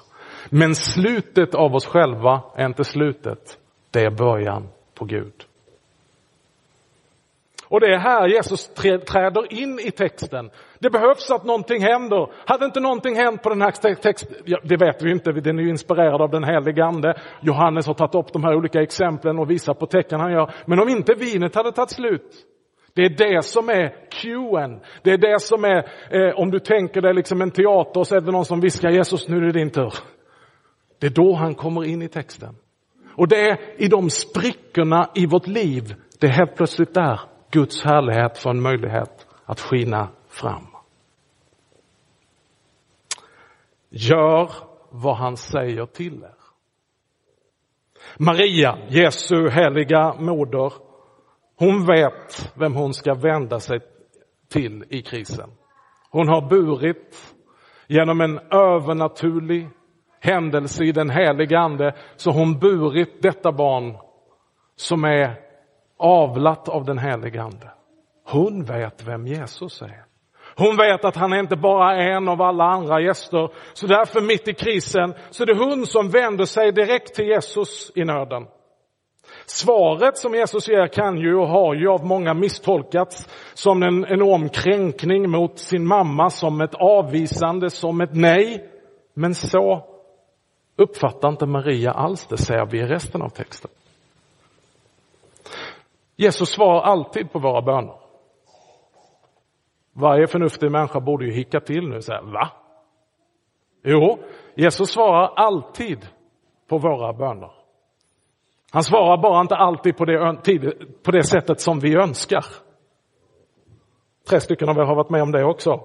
Men 0.49 0.75
slutet 0.75 1.55
av 1.55 1.75
oss 1.75 1.85
själva 1.85 2.41
är 2.55 2.65
inte 2.65 2.83
slutet. 2.83 3.57
Det 3.91 4.05
är 4.05 4.11
början 4.11 4.67
på 4.95 5.05
Gud. 5.05 5.45
Och 7.71 7.79
det 7.79 7.93
är 7.93 7.97
här 7.97 8.27
Jesus 8.27 8.67
träder 9.07 9.53
in 9.53 9.79
i 9.79 9.91
texten. 9.91 10.49
Det 10.79 10.89
behövs 10.89 11.31
att 11.31 11.43
någonting 11.43 11.83
händer. 11.83 12.31
Hade 12.45 12.65
inte 12.65 12.79
någonting 12.79 13.15
hänt 13.15 13.43
på 13.43 13.49
den 13.49 13.61
här 13.61 13.71
texten, 13.95 14.35
ja, 14.45 14.59
det 14.63 14.77
vet 14.77 15.03
vi 15.03 15.11
inte, 15.11 15.31
den 15.31 15.59
är 15.59 15.63
ju 15.63 15.69
inspirerad 15.69 16.21
av 16.21 16.29
den 16.29 16.43
helige 16.43 16.83
ande. 16.85 17.21
Johannes 17.41 17.87
har 17.87 17.93
tagit 17.93 18.15
upp 18.15 18.33
de 18.33 18.43
här 18.43 18.55
olika 18.55 18.81
exemplen 18.81 19.39
och 19.39 19.51
visat 19.51 19.79
på 19.79 19.85
tecken 19.85 20.19
han 20.19 20.31
gör. 20.31 20.53
Men 20.65 20.79
om 20.79 20.89
inte 20.89 21.13
vinet 21.13 21.55
hade 21.55 21.71
tagit 21.71 21.89
slut, 21.89 22.31
det 22.95 23.01
är 23.01 23.09
det 23.09 23.45
som 23.45 23.69
är 23.69 23.95
cuen. 24.21 24.79
Det 25.03 25.11
är 25.11 25.17
det 25.17 25.41
som 25.41 25.65
är, 25.65 25.77
eh, 26.09 26.39
om 26.39 26.51
du 26.51 26.59
tänker 26.59 27.01
dig 27.01 27.13
liksom 27.13 27.41
en 27.41 27.51
teater 27.51 28.03
så 28.03 28.15
är 28.15 28.21
det 28.21 28.31
någon 28.31 28.45
som 28.45 28.61
viskar 28.61 28.89
Jesus 28.89 29.27
nu 29.27 29.37
är 29.37 29.41
det 29.41 29.51
din 29.51 29.69
tur. 29.69 29.93
Det 30.99 31.07
är 31.07 31.11
då 31.11 31.35
han 31.35 31.55
kommer 31.55 31.85
in 31.85 32.01
i 32.01 32.07
texten. 32.07 32.55
Och 33.15 33.27
det 33.27 33.49
är 33.49 33.57
i 33.77 33.87
de 33.87 34.09
sprickorna 34.09 35.09
i 35.15 35.25
vårt 35.25 35.47
liv, 35.47 35.95
det 36.19 36.27
är 36.27 36.31
helt 36.31 36.55
plötsligt 36.55 36.93
där 36.93 37.30
Guds 37.51 37.83
härlighet 37.83 38.37
får 38.37 38.49
en 38.49 38.61
möjlighet 38.61 39.27
att 39.45 39.59
skina 39.59 40.09
fram. 40.27 40.67
Gör 43.89 44.51
vad 44.89 45.15
han 45.15 45.37
säger 45.37 45.85
till 45.85 46.23
er. 46.23 46.35
Maria, 48.17 48.77
Jesu 48.89 49.49
heliga 49.49 50.13
moder, 50.19 50.73
hon 51.55 51.85
vet 51.85 52.51
vem 52.55 52.75
hon 52.75 52.93
ska 52.93 53.13
vända 53.13 53.59
sig 53.59 53.79
till 54.49 54.83
i 54.89 55.01
krisen. 55.01 55.49
Hon 56.09 56.27
har 56.27 56.49
burit 56.49 57.35
genom 57.87 58.21
en 58.21 58.39
övernaturlig 58.51 59.69
händelse 60.19 60.83
i 60.83 60.91
den 60.91 61.09
heliga 61.09 61.59
ande, 61.59 61.95
så 62.15 62.31
hon 62.31 62.59
burit 62.59 63.21
detta 63.21 63.51
barn 63.51 63.97
som 64.75 65.03
är 65.03 65.50
avlat 66.01 66.69
av 66.69 66.85
den 66.85 66.97
helige 66.97 67.41
Ande. 67.41 67.71
Hon 68.27 68.63
vet 68.63 69.07
vem 69.07 69.27
Jesus 69.27 69.81
är. 69.81 70.05
Hon 70.55 70.77
vet 70.77 71.05
att 71.05 71.15
han 71.15 71.33
är 71.33 71.39
inte 71.39 71.55
bara 71.55 71.95
är 71.95 72.11
en 72.11 72.29
av 72.29 72.41
alla 72.41 72.63
andra 72.63 73.01
gäster. 73.01 73.49
Så 73.73 73.87
därför 73.87 74.21
mitt 74.21 74.47
i 74.47 74.53
krisen 74.53 75.13
så 75.29 75.43
är 75.43 75.47
det 75.47 75.65
hon 75.65 75.85
som 75.85 76.09
vänder 76.09 76.45
sig 76.45 76.71
direkt 76.71 77.15
till 77.15 77.25
Jesus 77.25 77.91
i 77.95 78.03
nöden. 78.03 78.47
Svaret 79.45 80.17
som 80.17 80.33
Jesus 80.33 80.67
ger 80.67 80.87
kan 80.87 81.17
ju 81.17 81.35
och 81.35 81.47
har 81.47 81.73
ju 81.75 81.89
av 81.89 82.05
många 82.05 82.33
misstolkats 82.33 83.27
som 83.53 83.83
en 83.83 84.05
enorm 84.05 84.49
kränkning 84.49 85.29
mot 85.29 85.59
sin 85.59 85.87
mamma, 85.87 86.29
som 86.29 86.61
ett 86.61 86.75
avvisande, 86.75 87.69
som 87.69 88.01
ett 88.01 88.13
nej. 88.13 88.69
Men 89.13 89.35
så 89.35 89.85
uppfattar 90.77 91.29
inte 91.29 91.45
Maria 91.45 91.91
alls 91.91 92.25
det, 92.25 92.37
ser 92.37 92.65
vi 92.65 92.79
i 92.79 92.85
resten 92.85 93.21
av 93.21 93.29
texten. 93.29 93.71
Jesus 96.21 96.49
svarar 96.49 96.81
alltid 96.81 97.31
på 97.31 97.39
våra 97.39 97.61
böner. 97.61 97.95
Varje 99.93 100.27
förnuftig 100.27 100.71
människa 100.71 100.99
borde 100.99 101.25
ju 101.25 101.31
hicka 101.31 101.59
till 101.59 101.89
nu 101.89 101.95
och 101.95 102.03
säga, 102.03 102.21
va? 102.21 102.49
Jo, 103.83 104.19
Jesus 104.55 104.91
svarar 104.91 105.33
alltid 105.35 106.07
på 106.69 106.77
våra 106.77 107.13
böner. 107.13 107.51
Han 108.71 108.83
svarar 108.83 109.17
bara 109.17 109.41
inte 109.41 109.55
alltid 109.55 109.97
på 109.97 110.05
det, 110.05 110.35
på 111.03 111.11
det 111.11 111.23
sättet 111.23 111.61
som 111.61 111.79
vi 111.79 111.95
önskar. 111.95 112.45
Tre 114.29 114.39
stycken 114.39 114.69
av 114.69 114.77
er 114.77 114.83
har 114.83 114.95
varit 114.95 115.09
med 115.09 115.21
om 115.21 115.31
det 115.31 115.45
också. 115.45 115.83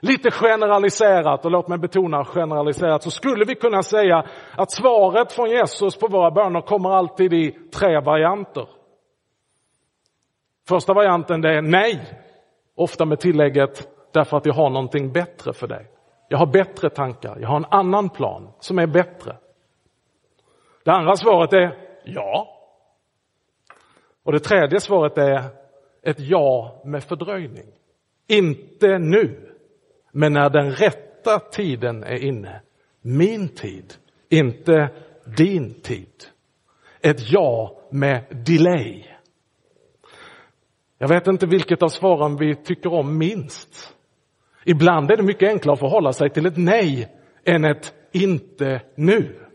Lite 0.00 0.30
generaliserat, 0.30 1.44
och 1.44 1.50
låt 1.50 1.68
mig 1.68 1.78
betona 1.78 2.24
generaliserat, 2.24 3.02
så 3.02 3.10
skulle 3.10 3.44
vi 3.44 3.54
kunna 3.54 3.82
säga 3.82 4.24
att 4.56 4.72
svaret 4.72 5.32
från 5.32 5.50
Jesus 5.50 5.98
på 5.98 6.08
våra 6.08 6.30
böner 6.30 6.60
kommer 6.60 6.90
alltid 6.90 7.32
i 7.32 7.50
tre 7.50 8.00
varianter. 8.00 8.77
Första 10.68 10.94
varianten 10.94 11.40
det 11.40 11.56
är 11.56 11.62
nej, 11.62 12.00
ofta 12.74 13.04
med 13.04 13.20
tillägget 13.20 13.88
därför 14.12 14.36
att 14.36 14.46
jag 14.46 14.54
har 14.54 14.70
någonting 14.70 15.12
bättre 15.12 15.52
för 15.52 15.66
dig. 15.66 15.90
Jag 16.28 16.38
har 16.38 16.46
bättre 16.46 16.90
tankar, 16.90 17.38
jag 17.40 17.48
har 17.48 17.56
en 17.56 17.64
annan 17.70 18.10
plan 18.10 18.52
som 18.60 18.78
är 18.78 18.86
bättre. 18.86 19.36
Det 20.84 20.90
andra 20.90 21.16
svaret 21.16 21.52
är 21.52 21.76
ja. 22.04 22.48
Och 24.24 24.32
det 24.32 24.38
tredje 24.38 24.80
svaret 24.80 25.18
är 25.18 25.42
ett 26.02 26.20
ja 26.20 26.80
med 26.84 27.04
fördröjning. 27.04 27.66
Inte 28.26 28.98
nu, 28.98 29.54
men 30.12 30.32
när 30.32 30.50
den 30.50 30.70
rätta 30.70 31.38
tiden 31.38 32.02
är 32.04 32.24
inne. 32.24 32.60
Min 33.00 33.48
tid, 33.48 33.94
inte 34.28 34.88
din 35.36 35.80
tid. 35.80 36.24
Ett 37.00 37.30
ja 37.32 37.80
med 37.90 38.24
delay. 38.46 39.07
Jag 40.98 41.08
vet 41.08 41.26
inte 41.26 41.46
vilket 41.46 41.82
av 41.82 41.88
svaren 41.88 42.36
vi 42.36 42.54
tycker 42.54 42.92
om 42.92 43.18
minst. 43.18 43.94
Ibland 44.64 45.10
är 45.10 45.16
det 45.16 45.22
mycket 45.22 45.48
enklare 45.48 45.72
att 45.72 45.80
förhålla 45.80 46.12
sig 46.12 46.30
till 46.30 46.46
ett 46.46 46.56
nej 46.56 47.08
än 47.44 47.64
ett 47.64 47.94
inte 48.12 48.82
nu. 48.94 49.48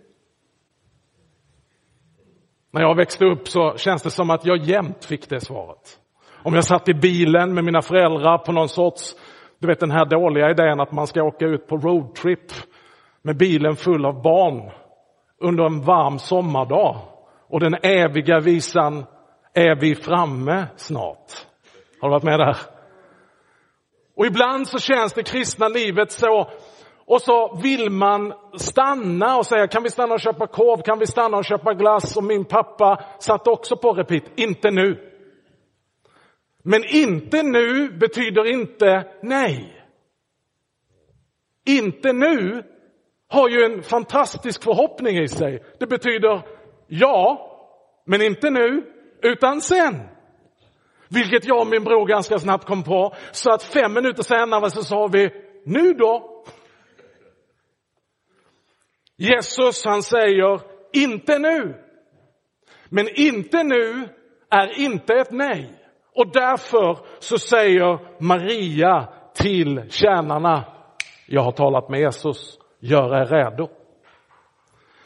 När 2.72 2.82
jag 2.82 2.96
växte 2.96 3.26
upp 3.26 3.48
så 3.48 3.78
känns 3.78 4.04
det 4.04 4.10
som 4.10 4.30
att 4.30 4.46
jag 4.46 4.58
jämt 4.58 5.06
fick 5.06 5.30
det 5.30 5.42
svaret. 5.42 6.00
Om 6.44 6.54
jag 6.54 6.64
satt 6.64 6.90
i 6.90 6.94
bilen 6.94 7.54
med 7.54 7.64
mina 7.64 7.82
föräldrar 7.82 8.38
på 8.38 8.52
någon 8.52 8.70
sorts, 8.70 9.16
du 9.60 9.68
vet 9.68 9.80
den 9.80 9.92
här 9.92 10.06
dåliga 10.06 10.50
idén 10.50 10.80
att 10.80 10.92
man 10.92 11.08
ska 11.08 11.24
åka 11.24 11.46
ut 11.46 11.68
på 11.68 11.78
roadtrip 11.78 12.52
med 13.22 13.38
bilen 13.38 13.76
full 13.76 14.06
av 14.06 14.22
barn 14.22 14.72
under 15.40 15.66
en 15.66 15.82
varm 15.82 16.20
sommardag 16.20 16.98
och 17.48 17.60
den 17.60 17.76
eviga 17.84 18.40
visan 18.40 19.06
är 19.54 19.76
vi 19.76 19.96
framme 19.96 20.68
snart? 20.76 21.48
Har 22.00 22.10
du 22.10 22.12
varit 22.12 22.24
med 22.24 22.40
där? 22.40 22.58
Och 24.16 24.26
ibland 24.26 24.68
så 24.68 24.80
känns 24.80 25.14
det 25.14 25.24
kristna 25.24 25.68
livet 25.68 26.12
så 26.12 26.50
och 27.06 27.22
så 27.22 27.60
vill 27.64 27.90
man 27.90 28.34
stanna 28.58 29.38
och 29.38 29.46
säga, 29.46 29.68
kan 29.68 29.84
vi 29.84 29.90
stanna 29.90 30.14
och 30.14 30.20
köpa 30.20 30.48
korv, 30.48 30.82
kan 30.82 31.00
vi 31.00 31.08
stanna 31.08 31.38
och 31.38 31.46
köpa 31.46 31.74
glass? 31.74 32.18
Och 32.18 32.24
min 32.24 32.46
pappa 32.46 33.04
satt 33.20 33.48
också 33.48 33.78
på 33.78 33.94
repeat, 33.94 34.24
inte 34.36 34.72
nu. 34.72 35.10
Men 36.64 36.84
inte 36.84 37.44
nu 37.44 37.90
betyder 37.90 38.46
inte 38.46 39.08
nej. 39.22 39.84
Inte 41.66 42.14
nu 42.14 42.64
har 43.28 43.50
ju 43.50 43.64
en 43.64 43.84
fantastisk 43.84 44.64
förhoppning 44.64 45.18
i 45.18 45.28
sig. 45.28 45.64
Det 45.80 45.88
betyder 45.88 46.42
ja, 46.88 47.50
men 48.06 48.22
inte 48.22 48.50
nu, 48.50 48.93
utan 49.24 49.62
sen. 49.62 50.10
Vilket 51.10 51.46
jag 51.46 51.62
och 51.62 51.68
min 51.68 51.84
bror 51.84 52.08
ganska 52.08 52.40
snabbt 52.40 52.66
kom 52.66 52.84
på. 52.84 53.14
Så 53.32 53.52
att 53.52 53.64
fem 53.64 53.94
minuter 53.94 54.24
senare 54.24 54.70
så 54.70 54.84
sa 54.84 55.08
vi, 55.08 55.30
nu 55.66 55.94
då? 55.94 56.44
Jesus 59.18 59.86
han 59.86 60.04
säger, 60.04 60.62
inte 60.94 61.40
nu. 61.40 61.76
Men 62.90 63.08
inte 63.16 63.64
nu 63.64 64.10
är 64.50 64.80
inte 64.80 65.14
ett 65.14 65.32
nej. 65.32 65.72
Och 66.16 66.32
därför 66.34 66.98
så 67.20 67.38
säger 67.38 68.00
Maria 68.24 69.08
till 69.36 69.84
tjänarna, 69.90 70.64
jag 71.28 71.42
har 71.42 71.52
talat 71.52 71.90
med 71.90 72.00
Jesus, 72.00 72.60
gör 72.80 73.22
er 73.22 73.26
redo. 73.26 73.70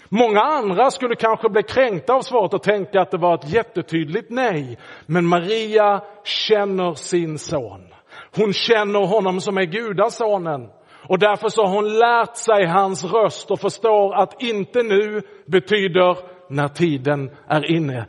Många 0.09 0.41
andra 0.41 0.91
skulle 0.91 1.15
kanske 1.15 1.49
bli 1.49 1.63
kränkta 1.63 2.13
av 2.13 2.21
svaret 2.21 2.53
och 2.53 2.63
tänka 2.63 3.01
att 3.01 3.11
det 3.11 3.17
var 3.17 3.35
ett 3.35 3.53
jättetydligt 3.53 4.29
nej. 4.29 4.77
Men 5.05 5.25
Maria 5.25 6.03
känner 6.23 6.93
sin 6.93 7.37
son. 7.37 7.93
Hon 8.35 8.53
känner 8.53 9.07
honom 9.07 9.41
som 9.41 9.57
är 9.57 9.65
gudasonen. 9.65 10.69
Och 11.09 11.19
därför 11.19 11.49
så 11.49 11.65
har 11.65 11.73
hon 11.73 11.97
lärt 11.97 12.35
sig 12.35 12.65
hans 12.65 13.03
röst 13.03 13.51
och 13.51 13.59
förstår 13.59 14.15
att 14.15 14.41
inte 14.41 14.83
nu 14.83 15.21
betyder 15.45 16.17
när 16.49 16.67
tiden 16.67 17.31
är 17.47 17.71
inne. 17.71 18.05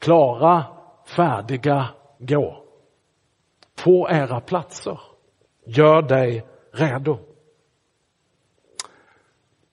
Klara, 0.00 0.64
färdiga, 1.16 1.88
gå. 2.18 2.62
På 3.84 4.08
era 4.10 4.40
platser. 4.40 5.00
Gör 5.66 6.02
dig 6.02 6.46
redo. 6.72 7.18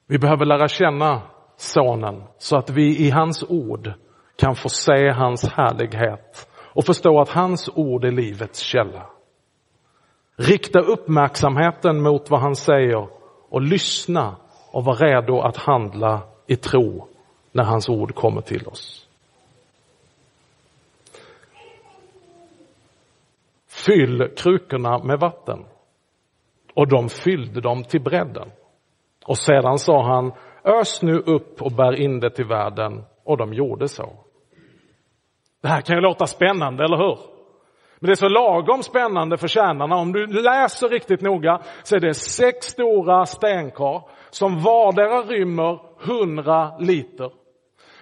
Vi 0.07 0.19
behöver 0.19 0.45
lära 0.45 0.67
känna 0.67 1.21
sonen 1.63 2.23
så 2.37 2.57
att 2.57 2.69
vi 2.69 3.07
i 3.07 3.09
hans 3.09 3.43
ord 3.49 3.93
kan 4.35 4.55
få 4.55 4.69
se 4.69 5.09
hans 5.09 5.49
härlighet 5.49 6.49
och 6.73 6.85
förstå 6.85 7.21
att 7.21 7.29
hans 7.29 7.69
ord 7.75 8.05
är 8.05 8.11
livets 8.11 8.59
källa. 8.59 9.09
Rikta 10.35 10.79
uppmärksamheten 10.79 12.01
mot 12.01 12.29
vad 12.29 12.41
han 12.41 12.55
säger 12.55 13.07
och 13.49 13.61
lyssna 13.61 14.35
och 14.71 14.85
var 14.85 14.95
redo 14.95 15.39
att 15.39 15.57
handla 15.57 16.21
i 16.47 16.55
tro 16.55 17.07
när 17.51 17.63
hans 17.63 17.89
ord 17.89 18.15
kommer 18.15 18.41
till 18.41 18.67
oss. 18.67 19.07
Fyll 23.67 24.31
krukorna 24.37 24.97
med 25.03 25.19
vatten. 25.19 25.65
Och 26.75 26.87
de 26.87 27.09
fyllde 27.09 27.61
dem 27.61 27.83
till 27.83 28.01
bredden. 28.01 28.51
Och 29.25 29.37
sedan 29.37 29.79
sa 29.79 30.03
han, 30.03 30.31
ös 30.65 31.01
nu 31.01 31.17
upp 31.17 31.61
och 31.61 31.71
bär 31.71 31.95
in 31.95 32.19
det 32.19 32.29
till 32.29 32.45
världen. 32.45 33.03
Och 33.25 33.37
de 33.37 33.53
gjorde 33.53 33.87
så. 33.87 34.13
Det 35.61 35.67
här 35.67 35.81
kan 35.81 35.95
ju 35.95 36.01
låta 36.01 36.27
spännande, 36.27 36.83
eller 36.83 36.97
hur? 36.97 37.17
Men 37.99 38.07
det 38.07 38.13
är 38.13 38.15
så 38.15 38.29
lagom 38.29 38.83
spännande 38.83 39.37
för 39.37 39.47
tjänarna. 39.47 39.95
Om 39.95 40.13
du 40.13 40.27
läser 40.27 40.89
riktigt 40.89 41.21
noga 41.21 41.61
så 41.83 41.95
är 41.95 41.99
det 41.99 42.13
sex 42.13 42.65
stora 42.65 43.25
stenkar 43.25 44.01
som 44.29 44.59
vardera 44.59 45.21
rymmer 45.21 45.79
hundra 45.99 46.77
liter. 46.79 47.31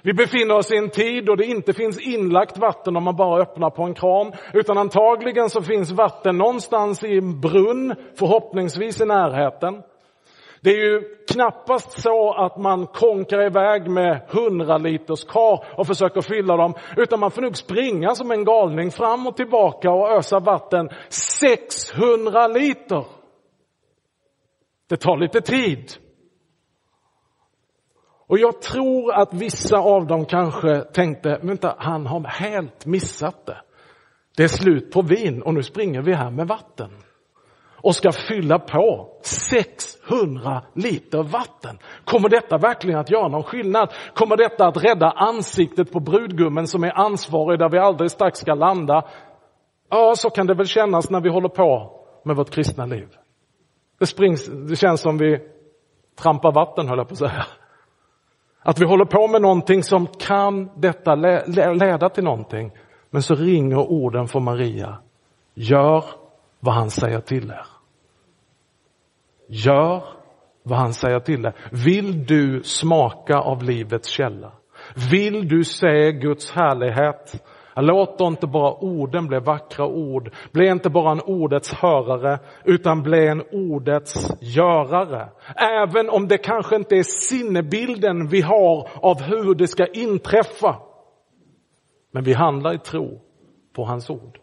Vi 0.04 0.14
befinner 0.14 0.56
oss 0.56 0.72
i 0.72 0.78
en 0.78 0.90
tid 0.90 1.26
då 1.26 1.36
det 1.36 1.46
inte 1.46 1.74
finns 1.74 2.00
inlagt 2.00 2.58
vatten 2.58 2.96
om 2.96 3.04
man 3.04 3.16
bara 3.16 3.42
öppnar 3.42 3.70
på 3.70 3.84
en 3.84 3.94
kran, 3.94 4.34
utan 4.54 4.78
antagligen 4.78 5.50
så 5.50 5.62
finns 5.62 5.92
vatten 5.92 6.38
någonstans 6.38 7.04
i 7.04 7.18
en 7.18 7.42
brunn, 7.42 7.96
förhoppningsvis 8.20 9.02
i 9.02 9.06
närheten. 9.06 9.84
Det 10.64 10.70
är 10.70 10.92
ju 10.92 11.02
knappast 11.28 12.02
så 12.02 12.34
att 12.34 12.58
man 12.58 12.88
konkar 12.88 13.46
iväg 13.46 13.90
med 13.90 14.22
100 14.30 14.78
liters 14.78 15.24
kar 15.26 15.66
och 15.78 15.88
försöker 15.88 16.22
fylla 16.22 16.58
dem, 16.58 16.74
utan 16.98 17.20
man 17.20 17.32
får 17.32 17.42
nog 17.42 17.58
springa 17.58 18.16
som 18.16 18.32
en 18.32 18.46
galning 18.46 18.92
fram 18.92 19.28
och 19.28 19.38
tillbaka 19.38 19.92
och 19.92 20.10
ösa 20.10 20.40
vatten 20.40 20.90
600 21.10 22.48
liter. 22.48 23.06
Det 24.90 24.98
tar 24.98 25.18
lite 25.18 25.42
tid. 25.42 25.92
Och 28.28 28.40
jag 28.40 28.62
tror 28.62 29.14
att 29.14 29.34
vissa 29.34 29.78
av 29.78 30.08
dem 30.08 30.26
kanske 30.26 30.82
tänkte, 30.82 31.40
vänta, 31.42 31.76
han 31.80 32.06
har 32.06 32.24
helt 32.24 32.86
missat 32.86 33.46
det. 33.46 33.58
Det 34.38 34.44
är 34.44 34.48
slut 34.48 34.92
på 34.92 35.02
vin 35.02 35.42
och 35.42 35.54
nu 35.54 35.64
springer 35.64 36.02
vi 36.02 36.14
här 36.14 36.32
med 36.32 36.48
vatten 36.48 36.92
och 37.82 37.96
ska 37.96 38.12
fylla 38.12 38.60
på 38.60 39.08
600 39.22 40.64
liter 40.74 41.24
vatten. 41.24 41.80
Kommer 42.06 42.30
detta 42.30 42.58
verkligen 42.58 43.00
att 43.00 43.10
göra 43.10 43.28
någon 43.28 43.44
skillnad? 43.44 43.94
Kommer 44.14 44.38
detta 44.38 44.68
att 44.68 44.84
rädda 44.84 45.12
ansiktet 45.12 45.92
på 45.92 46.00
brudgummen 46.00 46.68
som 46.68 46.84
är 46.84 47.00
ansvarig 47.00 47.60
där 47.60 47.70
vi 47.70 47.78
aldrig 47.78 48.12
strax 48.12 48.40
ska 48.40 48.54
landa? 48.54 49.06
Ja, 49.90 50.14
så 50.16 50.30
kan 50.30 50.48
det 50.48 50.54
väl 50.54 50.68
kännas 50.68 51.10
när 51.10 51.22
vi 51.22 51.30
håller 51.30 51.50
på 51.50 52.00
med 52.24 52.36
vårt 52.36 52.50
kristna 52.50 52.86
liv. 52.86 53.08
Det, 54.00 54.06
springs, 54.06 54.46
det 54.70 54.76
känns 54.76 55.02
som 55.02 55.18
vi 55.18 55.40
trampar 56.16 56.52
vatten, 56.52 56.88
höll 56.88 56.98
jag 56.98 57.08
på 57.08 57.14
att 57.14 57.18
säga. 57.18 57.46
Att 58.64 58.80
vi 58.80 58.86
håller 58.86 59.06
på 59.06 59.28
med 59.28 59.42
någonting 59.42 59.84
som 59.84 60.08
kan 60.08 60.70
detta 60.76 61.16
leda 61.56 62.10
till 62.10 62.24
någonting. 62.24 62.72
Men 63.10 63.24
så 63.24 63.36
ringer 63.36 63.78
orden 63.78 64.28
från 64.28 64.44
Maria. 64.44 64.98
Gör 65.54 66.04
vad 66.60 66.76
han 66.76 66.90
säger 66.90 67.20
till 67.20 67.50
er. 67.50 67.66
Gör 69.54 70.04
vad 70.64 70.80
han 70.80 70.94
säger 70.94 71.20
till 71.20 71.42
dig. 71.42 71.54
Vill 71.86 72.26
du 72.26 72.64
smaka 72.64 73.40
av 73.40 73.64
livets 73.64 74.10
källa? 74.10 74.52
Vill 75.12 75.48
du 75.48 75.64
se 75.64 76.12
Guds 76.12 76.52
härlighet? 76.52 77.44
Låt 77.76 78.20
då 78.20 78.28
inte 78.28 78.48
bara 78.48 78.74
orden 78.74 79.28
bli 79.28 79.40
vackra 79.40 79.88
ord. 79.88 80.34
Bli 80.52 80.68
inte 80.68 80.90
bara 80.90 81.12
en 81.12 81.22
ordets 81.22 81.74
hörare, 81.74 82.40
utan 82.66 83.04
bli 83.04 83.28
en 83.28 83.44
ordets 83.52 84.32
görare. 84.42 85.30
Även 85.56 86.10
om 86.10 86.28
det 86.28 86.38
kanske 86.38 86.76
inte 86.76 86.96
är 86.96 87.04
sinnebilden 87.04 88.28
vi 88.28 88.42
har 88.42 88.90
av 89.02 89.22
hur 89.22 89.56
det 89.56 89.68
ska 89.68 89.86
inträffa. 89.86 90.82
Men 92.12 92.24
vi 92.24 92.34
handlar 92.34 92.74
i 92.74 92.80
tro 92.80 93.22
på 93.76 93.86
hans 93.86 94.10
ord. 94.10 94.40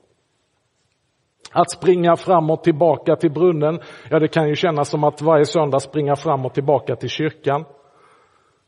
Att 1.53 1.71
springa 1.71 2.17
fram 2.17 2.51
och 2.51 2.63
tillbaka 2.63 3.17
till 3.17 3.31
brunnen, 3.31 3.81
ja 4.11 4.19
det 4.19 4.29
kan 4.29 4.49
ju 4.49 4.55
kännas 4.55 4.89
som 4.89 5.05
att 5.05 5.23
varje 5.23 5.45
söndag 5.45 5.81
springa 5.81 6.17
fram 6.17 6.47
och 6.47 6.55
tillbaka 6.55 6.97
till 6.97 7.09
kyrkan. 7.09 7.65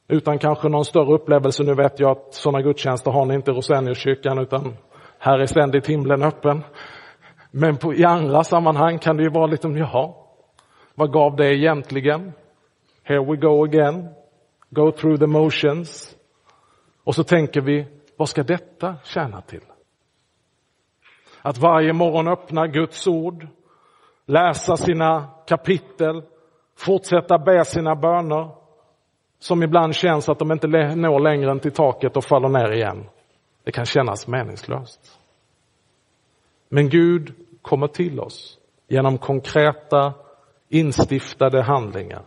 Utan 0.08 0.38
kanske 0.38 0.68
någon 0.68 0.84
större 0.84 1.14
upplevelse. 1.14 1.62
Nu 1.62 1.74
vet 1.74 2.00
jag 2.00 2.10
att 2.10 2.34
sådana 2.34 2.62
gudstjänster 2.62 3.10
har 3.10 3.26
ni 3.26 3.34
inte 3.34 3.50
i 3.50 3.54
Roseniuskyrkan 3.54 4.38
utan 4.38 4.76
här 5.18 5.38
är 5.38 5.46
ständigt 5.46 5.86
himlen 5.86 6.22
öppen. 6.22 6.62
Men 7.50 7.76
på, 7.76 7.94
i 7.94 8.04
andra 8.04 8.44
sammanhang 8.44 8.98
kan 8.98 9.16
det 9.16 9.22
ju 9.22 9.30
vara 9.30 9.46
lite, 9.46 9.68
jaha, 9.68 10.14
vad 10.94 11.12
gav 11.12 11.36
det 11.36 11.54
egentligen? 11.54 12.32
Here 13.02 13.24
we 13.24 13.36
go 13.36 13.64
again. 13.64 14.08
Go 14.70 14.92
through 14.92 15.20
the 15.20 15.26
motions. 15.26 16.16
Och 17.04 17.14
så 17.14 17.24
tänker 17.24 17.60
vi, 17.60 17.86
vad 18.16 18.28
ska 18.28 18.42
detta 18.42 18.96
tjäna 19.04 19.40
till? 19.40 19.69
Att 21.42 21.58
varje 21.58 21.92
morgon 21.92 22.28
öppna 22.28 22.66
Guds 22.66 23.06
ord, 23.06 23.46
läsa 24.26 24.76
sina 24.76 25.28
kapitel, 25.46 26.22
fortsätta 26.76 27.38
be 27.38 27.64
sina 27.64 27.96
böner, 27.96 28.48
som 29.38 29.62
ibland 29.62 29.94
känns 29.94 30.28
att 30.28 30.38
de 30.38 30.52
inte 30.52 30.66
når 30.66 31.20
längre 31.20 31.50
än 31.50 31.60
till 31.60 31.72
taket 31.72 32.16
och 32.16 32.24
faller 32.24 32.48
ner 32.48 32.72
igen. 32.72 33.04
Det 33.64 33.72
kan 33.72 33.84
kännas 33.84 34.26
meningslöst. 34.26 35.18
Men 36.68 36.88
Gud 36.88 37.34
kommer 37.62 37.86
till 37.86 38.20
oss 38.20 38.58
genom 38.88 39.18
konkreta 39.18 40.14
instiftade 40.68 41.62
handlingar. 41.62 42.22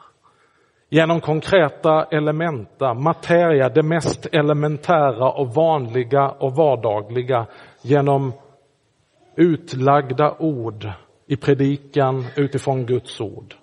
Genom 0.89 1.21
konkreta 1.21 2.03
elementa, 2.03 2.93
materia, 2.93 3.69
det 3.69 3.83
mest 3.83 4.25
elementära 4.31 5.31
och 5.31 5.53
vanliga 5.53 6.29
och 6.29 6.55
vardagliga. 6.55 7.45
Genom 7.81 8.33
utlagda 9.35 10.35
ord 10.39 10.91
i 11.27 11.35
predikan 11.35 12.25
utifrån 12.35 12.85
Guds 12.85 13.21
ord 13.21 13.55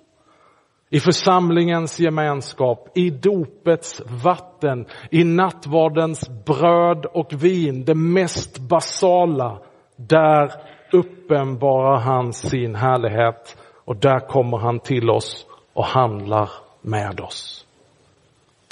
i 0.90 1.00
församlingens 1.00 2.00
gemenskap, 2.00 2.88
i 2.94 3.10
dopets 3.10 4.02
vatten, 4.24 4.86
i 5.10 5.24
nattvardens 5.24 6.28
bröd 6.44 7.06
och 7.06 7.44
vin, 7.44 7.84
det 7.84 7.94
mest 7.94 8.58
basala. 8.58 9.58
Där 9.96 10.52
uppenbarar 10.92 12.00
han 12.00 12.32
sin 12.32 12.74
härlighet 12.74 13.56
och 13.84 13.96
där 13.96 14.20
kommer 14.20 14.58
han 14.58 14.80
till 14.80 15.10
oss 15.10 15.46
och 15.72 15.84
handlar 15.84 16.50
med 16.80 17.20
oss. 17.20 17.66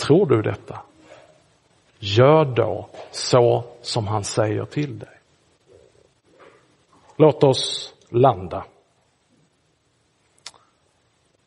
Tror 0.07 0.27
du 0.27 0.43
detta? 0.43 0.81
Gör 1.99 2.45
då 2.45 2.89
så 3.11 3.65
som 3.83 4.07
han 4.07 4.25
säger 4.25 4.65
till 4.65 4.99
dig. 4.99 5.18
Låt 7.21 7.45
oss 7.45 7.95
landa. 8.09 8.65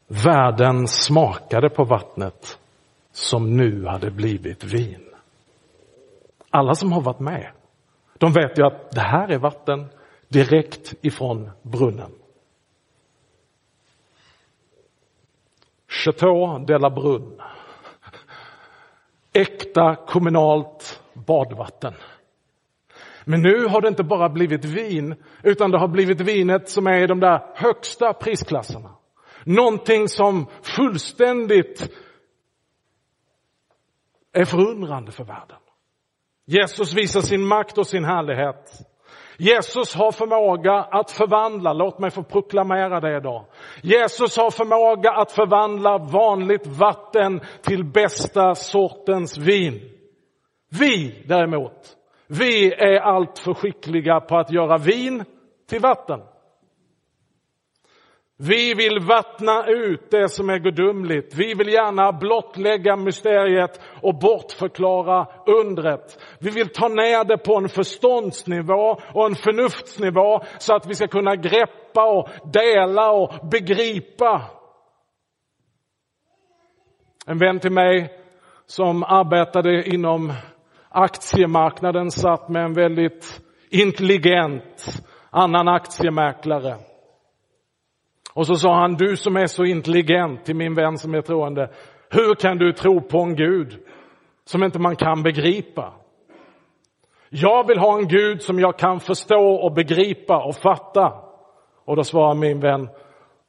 Världen 0.08 0.88
smakade 0.88 1.70
på 1.70 1.84
vattnet 1.84 2.60
som 3.12 3.58
nu 3.58 3.86
hade 3.86 4.12
blivit 4.12 4.64
vin. 4.64 5.14
Alla 6.50 6.76
som 6.76 6.92
har 6.92 7.02
varit 7.02 7.20
med, 7.20 7.52
de 8.18 8.34
vet 8.34 8.60
ju 8.60 8.66
att 8.66 8.92
det 8.92 9.02
här 9.02 9.28
är 9.28 9.38
vatten 9.38 9.90
direkt 10.28 10.94
ifrån 11.02 11.52
brunnen. 11.62 12.12
Chateau 15.88 16.66
de 16.66 16.78
la 16.78 16.90
Brunn. 16.90 17.42
Äkta 19.34 19.96
kommunalt 19.96 21.02
badvatten. 21.14 21.94
Men 23.26 23.42
nu 23.42 23.66
har 23.66 23.82
det 23.82 23.88
inte 23.88 24.04
bara 24.04 24.30
blivit 24.30 24.66
vin, 24.66 25.16
utan 25.44 25.72
det 25.72 25.80
har 25.80 25.88
blivit 25.88 26.22
vinet 26.22 26.70
som 26.70 26.88
är 26.88 27.04
i 27.04 27.08
de 27.08 27.20
där 27.20 27.42
högsta 27.56 28.14
prisklasserna. 28.14 28.96
Någonting 29.44 30.08
som 30.08 30.48
fullständigt 30.62 31.90
är 34.34 34.46
förundrande 34.46 35.12
för 35.12 35.24
världen. 35.24 35.58
Jesus 36.46 36.94
visar 36.94 37.22
sin 37.22 37.48
makt 37.48 37.78
och 37.78 37.88
sin 37.88 38.06
härlighet. 38.06 38.72
Jesus 39.38 39.96
har 39.96 40.12
förmåga 40.12 40.74
att 40.74 41.12
förvandla, 41.12 41.74
låt 41.74 42.00
mig 42.00 42.12
få 42.12 42.24
proklamera 42.24 43.00
det 43.00 43.18
idag. 43.18 43.46
Jesus 43.84 44.38
har 44.38 44.52
förmåga 44.52 45.12
att 45.12 45.32
förvandla 45.32 45.98
vanligt 45.98 46.68
vatten 46.68 47.42
till 47.62 47.84
bästa 47.84 48.56
sortens 48.56 49.38
vin. 49.38 49.82
Vi 50.80 51.24
däremot, 51.28 51.98
vi 52.40 52.74
är 52.74 53.00
allt 53.00 53.40
för 53.40 53.54
skickliga 53.54 54.20
på 54.20 54.38
att 54.38 54.52
göra 54.52 54.78
vin 54.78 55.24
till 55.70 55.80
vatten. 55.80 56.22
Vi 58.38 58.74
vill 58.74 59.00
vattna 59.00 59.66
ut 59.68 60.12
det 60.12 60.30
som 60.30 60.50
är 60.50 60.60
gudomligt. 60.60 61.36
Vi 61.36 61.54
vill 61.54 61.68
gärna 61.68 62.12
blottlägga 62.12 62.96
mysteriet 62.96 63.82
och 64.02 64.20
bortförklara 64.20 65.28
undret. 65.46 66.20
Vi 66.40 66.52
vill 66.52 66.70
ta 66.70 66.88
ner 66.88 67.24
det 67.24 67.38
på 67.38 67.58
en 67.58 67.70
förståndsnivå 67.70 68.98
och 69.14 69.26
en 69.26 69.36
förnuftsnivå 69.36 70.42
så 70.58 70.76
att 70.76 70.88
vi 70.88 70.96
ska 70.96 71.08
kunna 71.08 71.36
greppa 71.36 72.12
och 72.12 72.30
dela 72.54 73.12
och 73.12 73.48
begripa. 73.52 74.42
En 77.28 77.38
vän 77.38 77.60
till 77.60 77.72
mig 77.72 78.18
som 78.66 79.04
arbetade 79.04 79.90
inom 79.90 80.34
aktiemarknaden 80.92 82.12
satt 82.12 82.50
med 82.50 82.64
en 82.64 82.74
väldigt 82.74 83.42
intelligent 83.70 85.04
annan 85.30 85.68
aktiemäklare. 85.68 86.76
Och 88.34 88.48
så 88.48 88.56
sa 88.56 88.76
han, 88.76 88.94
du 88.94 89.18
som 89.18 89.36
är 89.36 89.48
så 89.48 89.66
intelligent 89.66 90.46
till 90.46 90.56
min 90.56 90.76
vän 90.76 90.98
som 90.98 91.14
är 91.14 91.22
troende, 91.22 91.70
hur 92.10 92.36
kan 92.36 92.58
du 92.58 92.74
tro 92.74 93.02
på 93.02 93.20
en 93.20 93.36
Gud 93.36 93.80
som 94.46 94.64
inte 94.64 94.80
man 94.80 94.96
kan 94.96 95.24
begripa? 95.24 95.94
Jag 97.30 97.68
vill 97.68 97.80
ha 97.80 97.98
en 97.98 98.08
Gud 98.08 98.42
som 98.42 98.60
jag 98.60 98.78
kan 98.78 99.00
förstå 99.00 99.56
och 99.56 99.74
begripa 99.74 100.44
och 100.44 100.56
fatta. 100.56 101.14
Och 101.86 101.96
då 101.96 102.04
svarar 102.04 102.36
min 102.36 102.60
vän, 102.60 102.90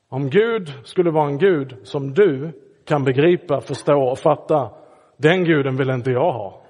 om 0.08 0.30
Gud 0.30 0.72
skulle 0.84 1.10
vara 1.10 1.28
en 1.28 1.38
Gud 1.38 1.76
som 1.82 2.14
du 2.14 2.52
kan 2.86 3.04
begripa, 3.04 3.60
förstå 3.60 4.10
och 4.10 4.18
fatta, 4.18 4.70
den 5.16 5.44
guden 5.44 5.76
vill 5.76 5.90
inte 5.90 6.10
jag 6.10 6.32
ha. 6.32 6.61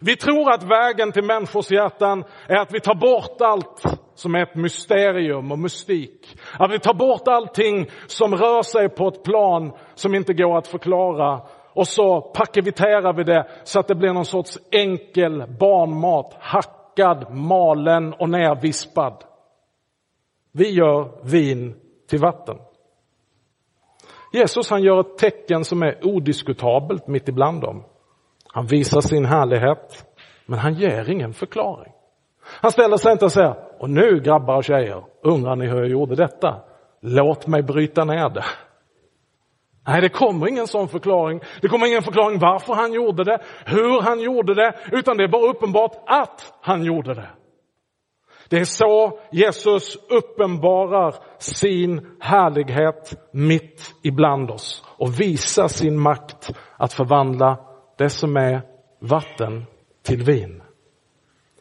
Vi 0.00 0.16
tror 0.16 0.52
att 0.52 0.62
vägen 0.62 1.12
till 1.12 1.24
människors 1.24 1.70
hjärtan 1.70 2.24
är 2.48 2.56
att 2.56 2.74
vi 2.74 2.80
tar 2.80 2.94
bort 2.94 3.40
allt 3.40 3.82
som 4.14 4.34
är 4.34 4.42
ett 4.42 4.54
mysterium 4.54 5.52
och 5.52 5.58
mystik. 5.58 6.38
Att 6.58 6.72
vi 6.72 6.78
tar 6.78 6.94
bort 6.94 7.28
allting 7.28 7.86
som 8.06 8.34
rör 8.34 8.62
sig 8.62 8.88
på 8.88 9.08
ett 9.08 9.22
plan 9.22 9.72
som 9.94 10.14
inte 10.14 10.34
går 10.34 10.58
att 10.58 10.68
förklara 10.68 11.42
och 11.74 11.88
så 11.88 12.20
paketerar 12.20 13.12
vi 13.12 13.24
det 13.24 13.48
så 13.64 13.80
att 13.80 13.88
det 13.88 13.94
blir 13.94 14.12
någon 14.12 14.24
sorts 14.24 14.58
enkel 14.70 15.44
barnmat, 15.60 16.36
hackad, 16.40 17.34
malen 17.34 18.14
och 18.14 18.30
nervispad. 18.30 19.24
Vi 20.52 20.70
gör 20.70 21.24
vin 21.24 21.74
till 22.08 22.20
vatten. 22.20 22.56
Jesus 24.32 24.70
han 24.70 24.82
gör 24.82 25.00
ett 25.00 25.18
tecken 25.18 25.64
som 25.64 25.82
är 25.82 26.06
odiskutabelt 26.06 27.06
mitt 27.06 27.28
ibland 27.28 27.60
dem. 27.60 27.84
Han 28.56 28.66
visar 28.66 29.00
sin 29.00 29.24
härlighet, 29.24 30.06
men 30.46 30.58
han 30.58 30.74
ger 30.74 31.10
ingen 31.10 31.32
förklaring. 31.32 31.92
Han 32.44 32.70
ställer 32.70 32.96
sig 32.96 33.12
inte 33.12 33.24
och 33.24 33.32
säger, 33.32 33.54
och 33.78 33.90
nu 33.90 34.20
grabbar 34.20 34.56
och 34.56 34.64
tjejer, 34.64 35.04
undrar 35.22 35.56
ni 35.56 35.66
hur 35.66 35.76
jag 35.76 35.88
gjorde 35.88 36.14
detta? 36.14 36.60
Låt 37.00 37.46
mig 37.46 37.62
bryta 37.62 38.04
ner 38.04 38.28
det. 38.28 38.44
Nej, 39.86 40.00
det 40.00 40.08
kommer 40.08 40.48
ingen 40.48 40.66
sån 40.66 40.88
förklaring. 40.88 41.40
Det 41.62 41.68
kommer 41.68 41.86
ingen 41.86 42.02
förklaring 42.02 42.38
varför 42.38 42.74
han 42.74 42.92
gjorde 42.92 43.24
det, 43.24 43.38
hur 43.66 44.02
han 44.02 44.20
gjorde 44.20 44.54
det, 44.54 44.74
utan 44.92 45.16
det 45.16 45.24
är 45.24 45.28
bara 45.28 45.50
uppenbart 45.50 45.92
att 46.06 46.52
han 46.60 46.84
gjorde 46.84 47.14
det. 47.14 47.28
Det 48.48 48.58
är 48.58 48.64
så 48.64 49.18
Jesus 49.32 49.96
uppenbarar 50.10 51.14
sin 51.38 52.16
härlighet 52.20 53.30
mitt 53.32 53.94
ibland 54.02 54.50
oss 54.50 54.84
och 54.98 55.20
visar 55.20 55.68
sin 55.68 55.98
makt 55.98 56.50
att 56.76 56.92
förvandla 56.92 57.65
det 57.96 58.10
som 58.10 58.36
är 58.36 58.62
vatten 58.98 59.64
till 60.02 60.24
vin. 60.24 60.62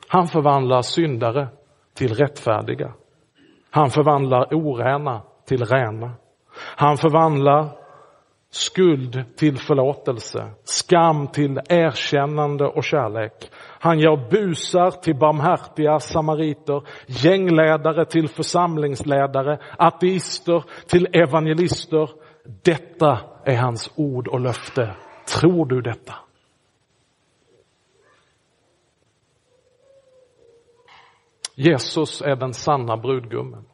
Han 0.08 0.28
förvandlar 0.28 0.82
syndare 0.82 1.48
till 1.94 2.14
rättfärdiga. 2.14 2.94
Han 3.70 3.90
förvandlar 3.90 4.54
orena 4.54 5.22
till 5.46 5.66
rena. 5.66 6.12
Han 6.56 6.98
förvandlar 6.98 7.70
skuld 8.50 9.24
till 9.38 9.58
förlåtelse, 9.58 10.50
skam 10.64 11.28
till 11.28 11.60
erkännande 11.70 12.66
och 12.66 12.84
kärlek. 12.84 13.52
Han 13.80 14.00
gör 14.00 14.30
busar 14.32 14.92
till 14.92 15.16
barmhärtiga 15.16 16.00
samariter, 16.00 16.82
gängledare 17.06 18.06
till 18.06 18.30
församlingsledare, 18.30 19.60
ateister 19.78 20.64
till 20.88 21.08
evangelister. 21.14 22.10
Detta 22.64 23.20
är 23.46 23.58
hans 23.58 23.92
ord 23.96 24.28
och 24.28 24.40
löfte. 24.40 24.96
Tror 25.42 25.66
du 25.66 25.82
detta? 25.82 26.14
Jesus 31.56 32.22
är 32.22 32.36
den 32.36 32.54
sanna 32.54 32.98
brudgummen. 32.98 33.66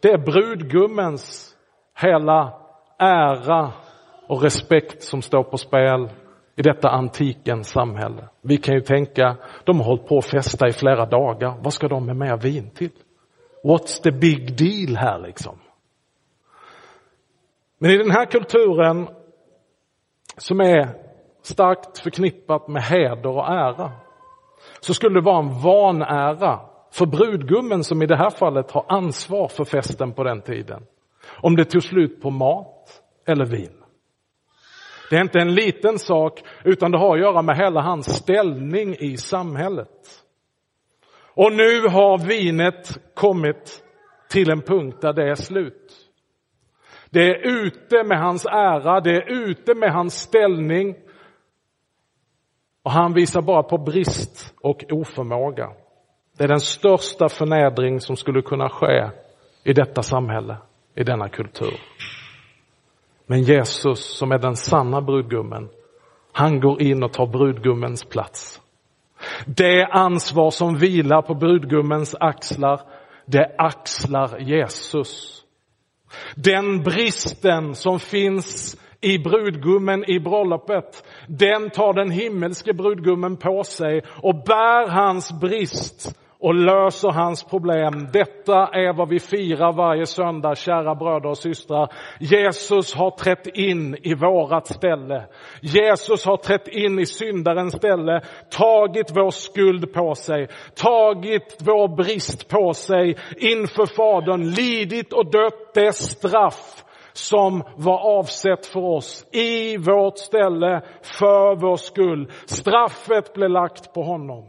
Det 0.00 0.08
är 0.08 0.18
brudgummens 0.18 1.56
hela 2.00 2.52
ära 2.98 3.72
och 4.26 4.42
respekt 4.42 5.02
som 5.02 5.22
står 5.22 5.42
på 5.42 5.58
spel 5.58 6.08
i 6.56 6.62
detta 6.62 6.88
antikens 6.88 7.68
samhälle. 7.68 8.28
Vi 8.40 8.56
kan 8.56 8.74
ju 8.74 8.80
tänka, 8.80 9.36
de 9.64 9.78
har 9.78 9.84
hållit 9.86 10.06
på 10.06 10.18
att 10.18 10.26
festa 10.26 10.68
i 10.68 10.72
flera 10.72 11.06
dagar. 11.06 11.56
Vad 11.60 11.72
ska 11.72 11.88
de 11.88 12.06
med 12.06 12.16
mer 12.16 12.36
vin 12.36 12.70
till? 12.70 12.90
What's 13.64 14.02
the 14.02 14.10
big 14.10 14.56
deal 14.56 14.96
här 14.96 15.18
liksom? 15.18 15.58
Men 17.78 17.90
i 17.90 17.96
den 17.96 18.10
här 18.10 18.26
kulturen 18.26 19.08
som 20.36 20.60
är 20.60 20.88
starkt 21.42 21.98
förknippat 21.98 22.68
med 22.68 22.82
heder 22.82 23.26
och 23.26 23.48
ära 23.48 23.92
så 24.80 24.94
skulle 24.94 25.14
det 25.14 25.24
vara 25.24 25.38
en 25.38 25.62
vanära 25.62 26.60
för 26.92 27.06
brudgummen 27.06 27.84
som 27.84 28.02
i 28.02 28.06
det 28.06 28.16
här 28.16 28.30
fallet 28.30 28.70
har 28.70 28.84
ansvar 28.88 29.48
för 29.48 29.64
festen 29.64 30.12
på 30.12 30.24
den 30.24 30.42
tiden. 30.42 30.82
Om 31.42 31.56
det 31.56 31.64
tog 31.64 31.82
slut 31.82 32.22
på 32.22 32.30
mat 32.30 33.02
eller 33.26 33.44
vin. 33.44 33.76
Det 35.10 35.16
är 35.16 35.20
inte 35.20 35.38
en 35.38 35.54
liten 35.54 35.98
sak 35.98 36.42
utan 36.64 36.90
det 36.90 36.98
har 36.98 37.14
att 37.14 37.20
göra 37.20 37.42
med 37.42 37.56
hela 37.56 37.80
hans 37.80 38.16
ställning 38.16 38.96
i 38.98 39.16
samhället. 39.16 39.88
Och 41.34 41.52
nu 41.52 41.88
har 41.88 42.18
vinet 42.26 42.98
kommit 43.14 43.82
till 44.30 44.50
en 44.50 44.62
punkt 44.62 44.98
där 45.00 45.12
det 45.12 45.30
är 45.30 45.34
slut. 45.34 46.10
Det 47.10 47.20
är 47.20 47.46
ute 47.46 48.04
med 48.04 48.18
hans 48.18 48.46
ära, 48.46 49.00
det 49.00 49.10
är 49.10 49.30
ute 49.32 49.74
med 49.74 49.92
hans 49.92 50.14
ställning. 50.14 50.94
Och 52.82 52.90
han 52.90 53.12
visar 53.12 53.42
bara 53.42 53.62
på 53.62 53.78
brist 53.78 54.54
och 54.60 54.84
oförmåga. 54.90 55.70
Det 56.38 56.44
är 56.44 56.48
den 56.48 56.60
största 56.60 57.28
förnedring 57.28 58.00
som 58.00 58.16
skulle 58.16 58.42
kunna 58.42 58.68
ske 58.68 59.10
i 59.64 59.72
detta 59.72 60.02
samhälle, 60.02 60.56
i 60.94 61.04
denna 61.04 61.28
kultur. 61.28 61.80
Men 63.26 63.42
Jesus 63.42 64.18
som 64.18 64.32
är 64.32 64.38
den 64.38 64.56
sanna 64.56 65.00
brudgummen, 65.00 65.68
han 66.32 66.60
går 66.60 66.82
in 66.82 67.02
och 67.02 67.12
tar 67.12 67.26
brudgummens 67.26 68.04
plats. 68.04 68.60
Det 69.46 69.84
ansvar 69.84 70.50
som 70.50 70.76
vilar 70.78 71.22
på 71.22 71.34
brudgummens 71.34 72.14
axlar, 72.20 72.80
det 73.26 73.54
axlar 73.58 74.38
Jesus. 74.38 75.42
Den 76.34 76.82
bristen 76.82 77.74
som 77.74 78.00
finns 78.00 78.76
i 79.00 79.18
brudgummen 79.18 80.10
i 80.10 80.20
bröllopet, 80.20 81.04
den 81.38 81.70
tar 81.70 81.92
den 81.92 82.10
himmelske 82.10 82.74
brudgummen 82.74 83.36
på 83.36 83.64
sig 83.64 84.02
och 84.22 84.34
bär 84.34 84.88
hans 84.88 85.40
brist 85.40 86.16
och 86.40 86.54
löser 86.54 87.10
hans 87.10 87.44
problem. 87.44 88.08
Detta 88.12 88.66
är 88.66 88.96
vad 88.96 89.08
vi 89.08 89.20
firar 89.20 89.72
varje 89.72 90.06
söndag, 90.06 90.54
kära 90.56 90.94
bröder 90.94 91.28
och 91.28 91.38
systrar. 91.38 91.92
Jesus 92.20 92.94
har 92.94 93.10
trätt 93.10 93.46
in 93.46 93.96
i 94.02 94.14
vårat 94.14 94.66
ställe. 94.66 95.26
Jesus 95.62 96.26
har 96.26 96.36
trätt 96.36 96.68
in 96.68 96.98
i 96.98 97.06
syndarens 97.06 97.74
ställe, 97.74 98.20
tagit 98.50 99.10
vår 99.16 99.30
skuld 99.30 99.92
på 99.92 100.14
sig, 100.14 100.48
tagit 100.74 101.56
vår 101.60 101.96
brist 101.96 102.48
på 102.48 102.74
sig 102.74 103.16
inför 103.36 103.86
Fadern, 103.86 104.50
lidit 104.50 105.12
och 105.12 105.30
dött 105.30 105.74
det 105.74 105.92
straff 105.92 106.84
som 107.20 107.62
var 107.76 108.18
avsett 108.18 108.66
för 108.66 108.80
oss 108.80 109.26
i 109.32 109.76
vårt 109.76 110.18
ställe 110.18 110.82
för 111.02 111.56
vår 111.56 111.76
skull. 111.76 112.30
Straffet 112.46 113.34
blev 113.34 113.50
lagt 113.50 113.94
på 113.94 114.02
honom. 114.02 114.44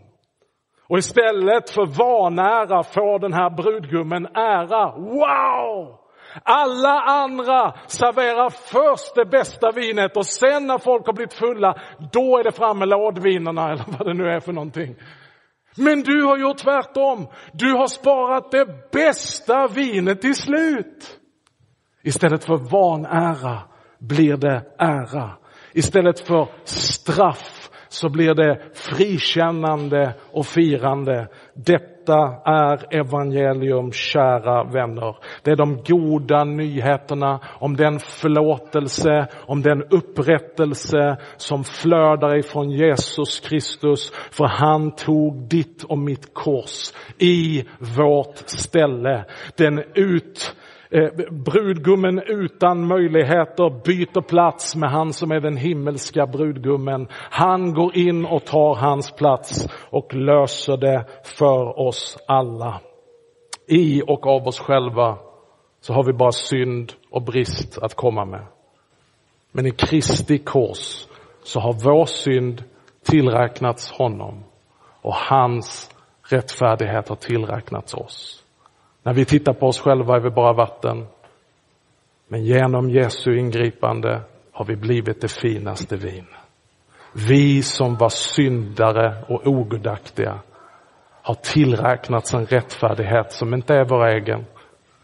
Och 0.90 0.98
istället 0.98 1.70
för 1.70 1.86
vanära 1.86 2.84
får 2.84 3.20
den 3.20 3.34
här 3.34 3.50
brudgummen 3.50 4.26
ära. 4.26 4.92
Wow! 4.98 5.98
Alla 6.44 7.02
andra 7.02 7.74
serverar 7.88 8.50
först 8.50 9.16
det 9.16 9.26
bästa 9.26 9.72
vinet 9.72 10.18
och 10.18 10.26
sen 10.26 10.68
när 10.68 10.78
folk 10.78 11.06
har 11.06 11.14
blivit 11.14 11.34
fulla, 11.34 11.76
då 12.12 12.38
är 12.38 12.44
det 12.44 12.52
fram 12.52 12.80
med 12.80 12.88
lådvinerna 12.88 13.72
eller 13.72 13.86
vad 13.98 14.08
det 14.08 14.14
nu 14.14 14.30
är 14.30 14.40
för 14.40 14.54
någonting. 14.54 14.96
Men 15.78 16.02
du 16.02 16.24
har 16.24 16.38
gjort 16.38 16.58
tvärtom. 16.58 17.28
Du 17.54 17.74
har 17.74 17.88
sparat 17.88 18.52
det 18.52 18.92
bästa 18.92 19.68
vinet 19.68 20.22
till 20.22 20.36
slut. 20.36 21.21
Istället 22.04 22.44
för 22.44 22.58
vanära 22.58 23.60
blir 24.00 24.38
det 24.38 24.62
ära. 24.78 25.32
Istället 25.74 26.20
för 26.20 26.48
straff 26.64 27.70
så 27.90 28.10
blir 28.10 28.34
det 28.34 28.60
frikännande 28.74 30.14
och 30.32 30.46
firande. 30.46 31.28
Detta 31.54 32.18
är 32.46 33.00
evangelium, 33.00 33.92
kära 33.92 34.64
vänner. 34.64 35.16
Det 35.44 35.52
är 35.52 35.56
de 35.56 35.84
goda 35.84 36.44
nyheterna 36.44 37.40
om 37.60 37.76
den 37.76 38.00
förlåtelse, 38.00 39.28
om 39.46 39.62
den 39.62 39.84
upprättelse 39.84 41.18
som 41.38 41.64
flödar 41.64 42.38
ifrån 42.38 42.72
Jesus 42.72 43.40
Kristus. 43.40 44.12
För 44.32 44.46
han 44.46 44.92
tog 44.92 45.50
ditt 45.50 45.84
och 45.84 45.98
mitt 45.98 46.34
kors 46.34 46.94
i 47.18 47.66
vårt 47.98 48.38
ställe. 48.38 49.26
Den 49.58 49.84
ut 49.96 50.56
Eh, 50.94 51.10
brudgummen 51.32 52.22
utan 52.28 52.88
möjligheter 52.88 53.70
byter 53.86 54.22
plats 54.22 54.76
med 54.76 54.92
han 54.92 55.14
som 55.14 55.32
är 55.32 55.40
den 55.40 55.58
himmelska 55.58 56.28
brudgummen. 56.28 57.08
Han 57.12 57.74
går 57.74 57.98
in 57.98 58.26
och 58.26 58.46
tar 58.46 58.76
hans 58.76 59.12
plats 59.12 59.68
och 59.90 60.14
löser 60.14 60.78
det 60.78 61.06
för 61.24 61.80
oss 61.80 62.18
alla. 62.28 62.82
I 63.68 64.02
och 64.08 64.28
av 64.28 64.48
oss 64.48 64.60
själva 64.60 65.18
så 65.82 65.94
har 65.94 66.04
vi 66.04 66.14
bara 66.14 66.32
synd 66.32 66.94
och 67.12 67.22
brist 67.22 67.78
att 67.78 67.96
komma 67.96 68.26
med. 68.26 68.46
Men 69.52 69.66
i 69.66 69.72
Kristi 69.72 70.38
kors 70.38 71.08
så 71.44 71.60
har 71.60 71.74
vår 71.74 72.06
synd 72.06 72.64
tillräknats 73.04 73.92
honom 73.92 74.44
och 75.02 75.16
hans 75.16 75.96
rättfärdighet 76.30 77.10
har 77.10 77.16
tillräknats 77.16 77.94
oss. 77.94 78.41
När 79.04 79.14
vi 79.14 79.26
tittar 79.26 79.54
på 79.54 79.68
oss 79.68 79.80
själva 79.80 80.16
är 80.16 80.20
vi 80.20 80.30
bara 80.30 80.54
vatten. 80.54 81.06
Men 82.28 82.46
genom 82.46 82.90
Jesu 82.90 83.38
ingripande 83.38 84.22
har 84.52 84.66
vi 84.66 84.76
blivit 84.76 85.22
det 85.22 85.32
finaste 85.32 85.96
vin. 85.96 86.28
Vi 87.14 87.64
som 87.64 87.96
var 87.96 88.10
syndare 88.10 89.24
och 89.28 89.48
ogudaktiga 89.48 90.40
har 91.22 91.36
tillräknats 91.36 92.34
en 92.34 92.46
rättfärdighet 92.46 93.32
som 93.32 93.54
inte 93.54 93.74
är 93.74 93.86
vår 93.86 94.08
egen 94.08 94.46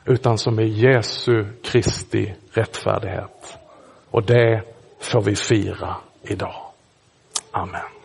utan 0.06 0.38
som 0.38 0.60
är 0.60 0.64
Jesu 0.64 1.46
Kristi 1.64 2.34
rättfärdighet. 2.52 3.58
Och 4.12 4.24
det 4.24 4.62
får 5.00 5.22
vi 5.22 5.36
fira 5.36 5.96
idag. 6.24 6.56
Amen. 7.52 7.97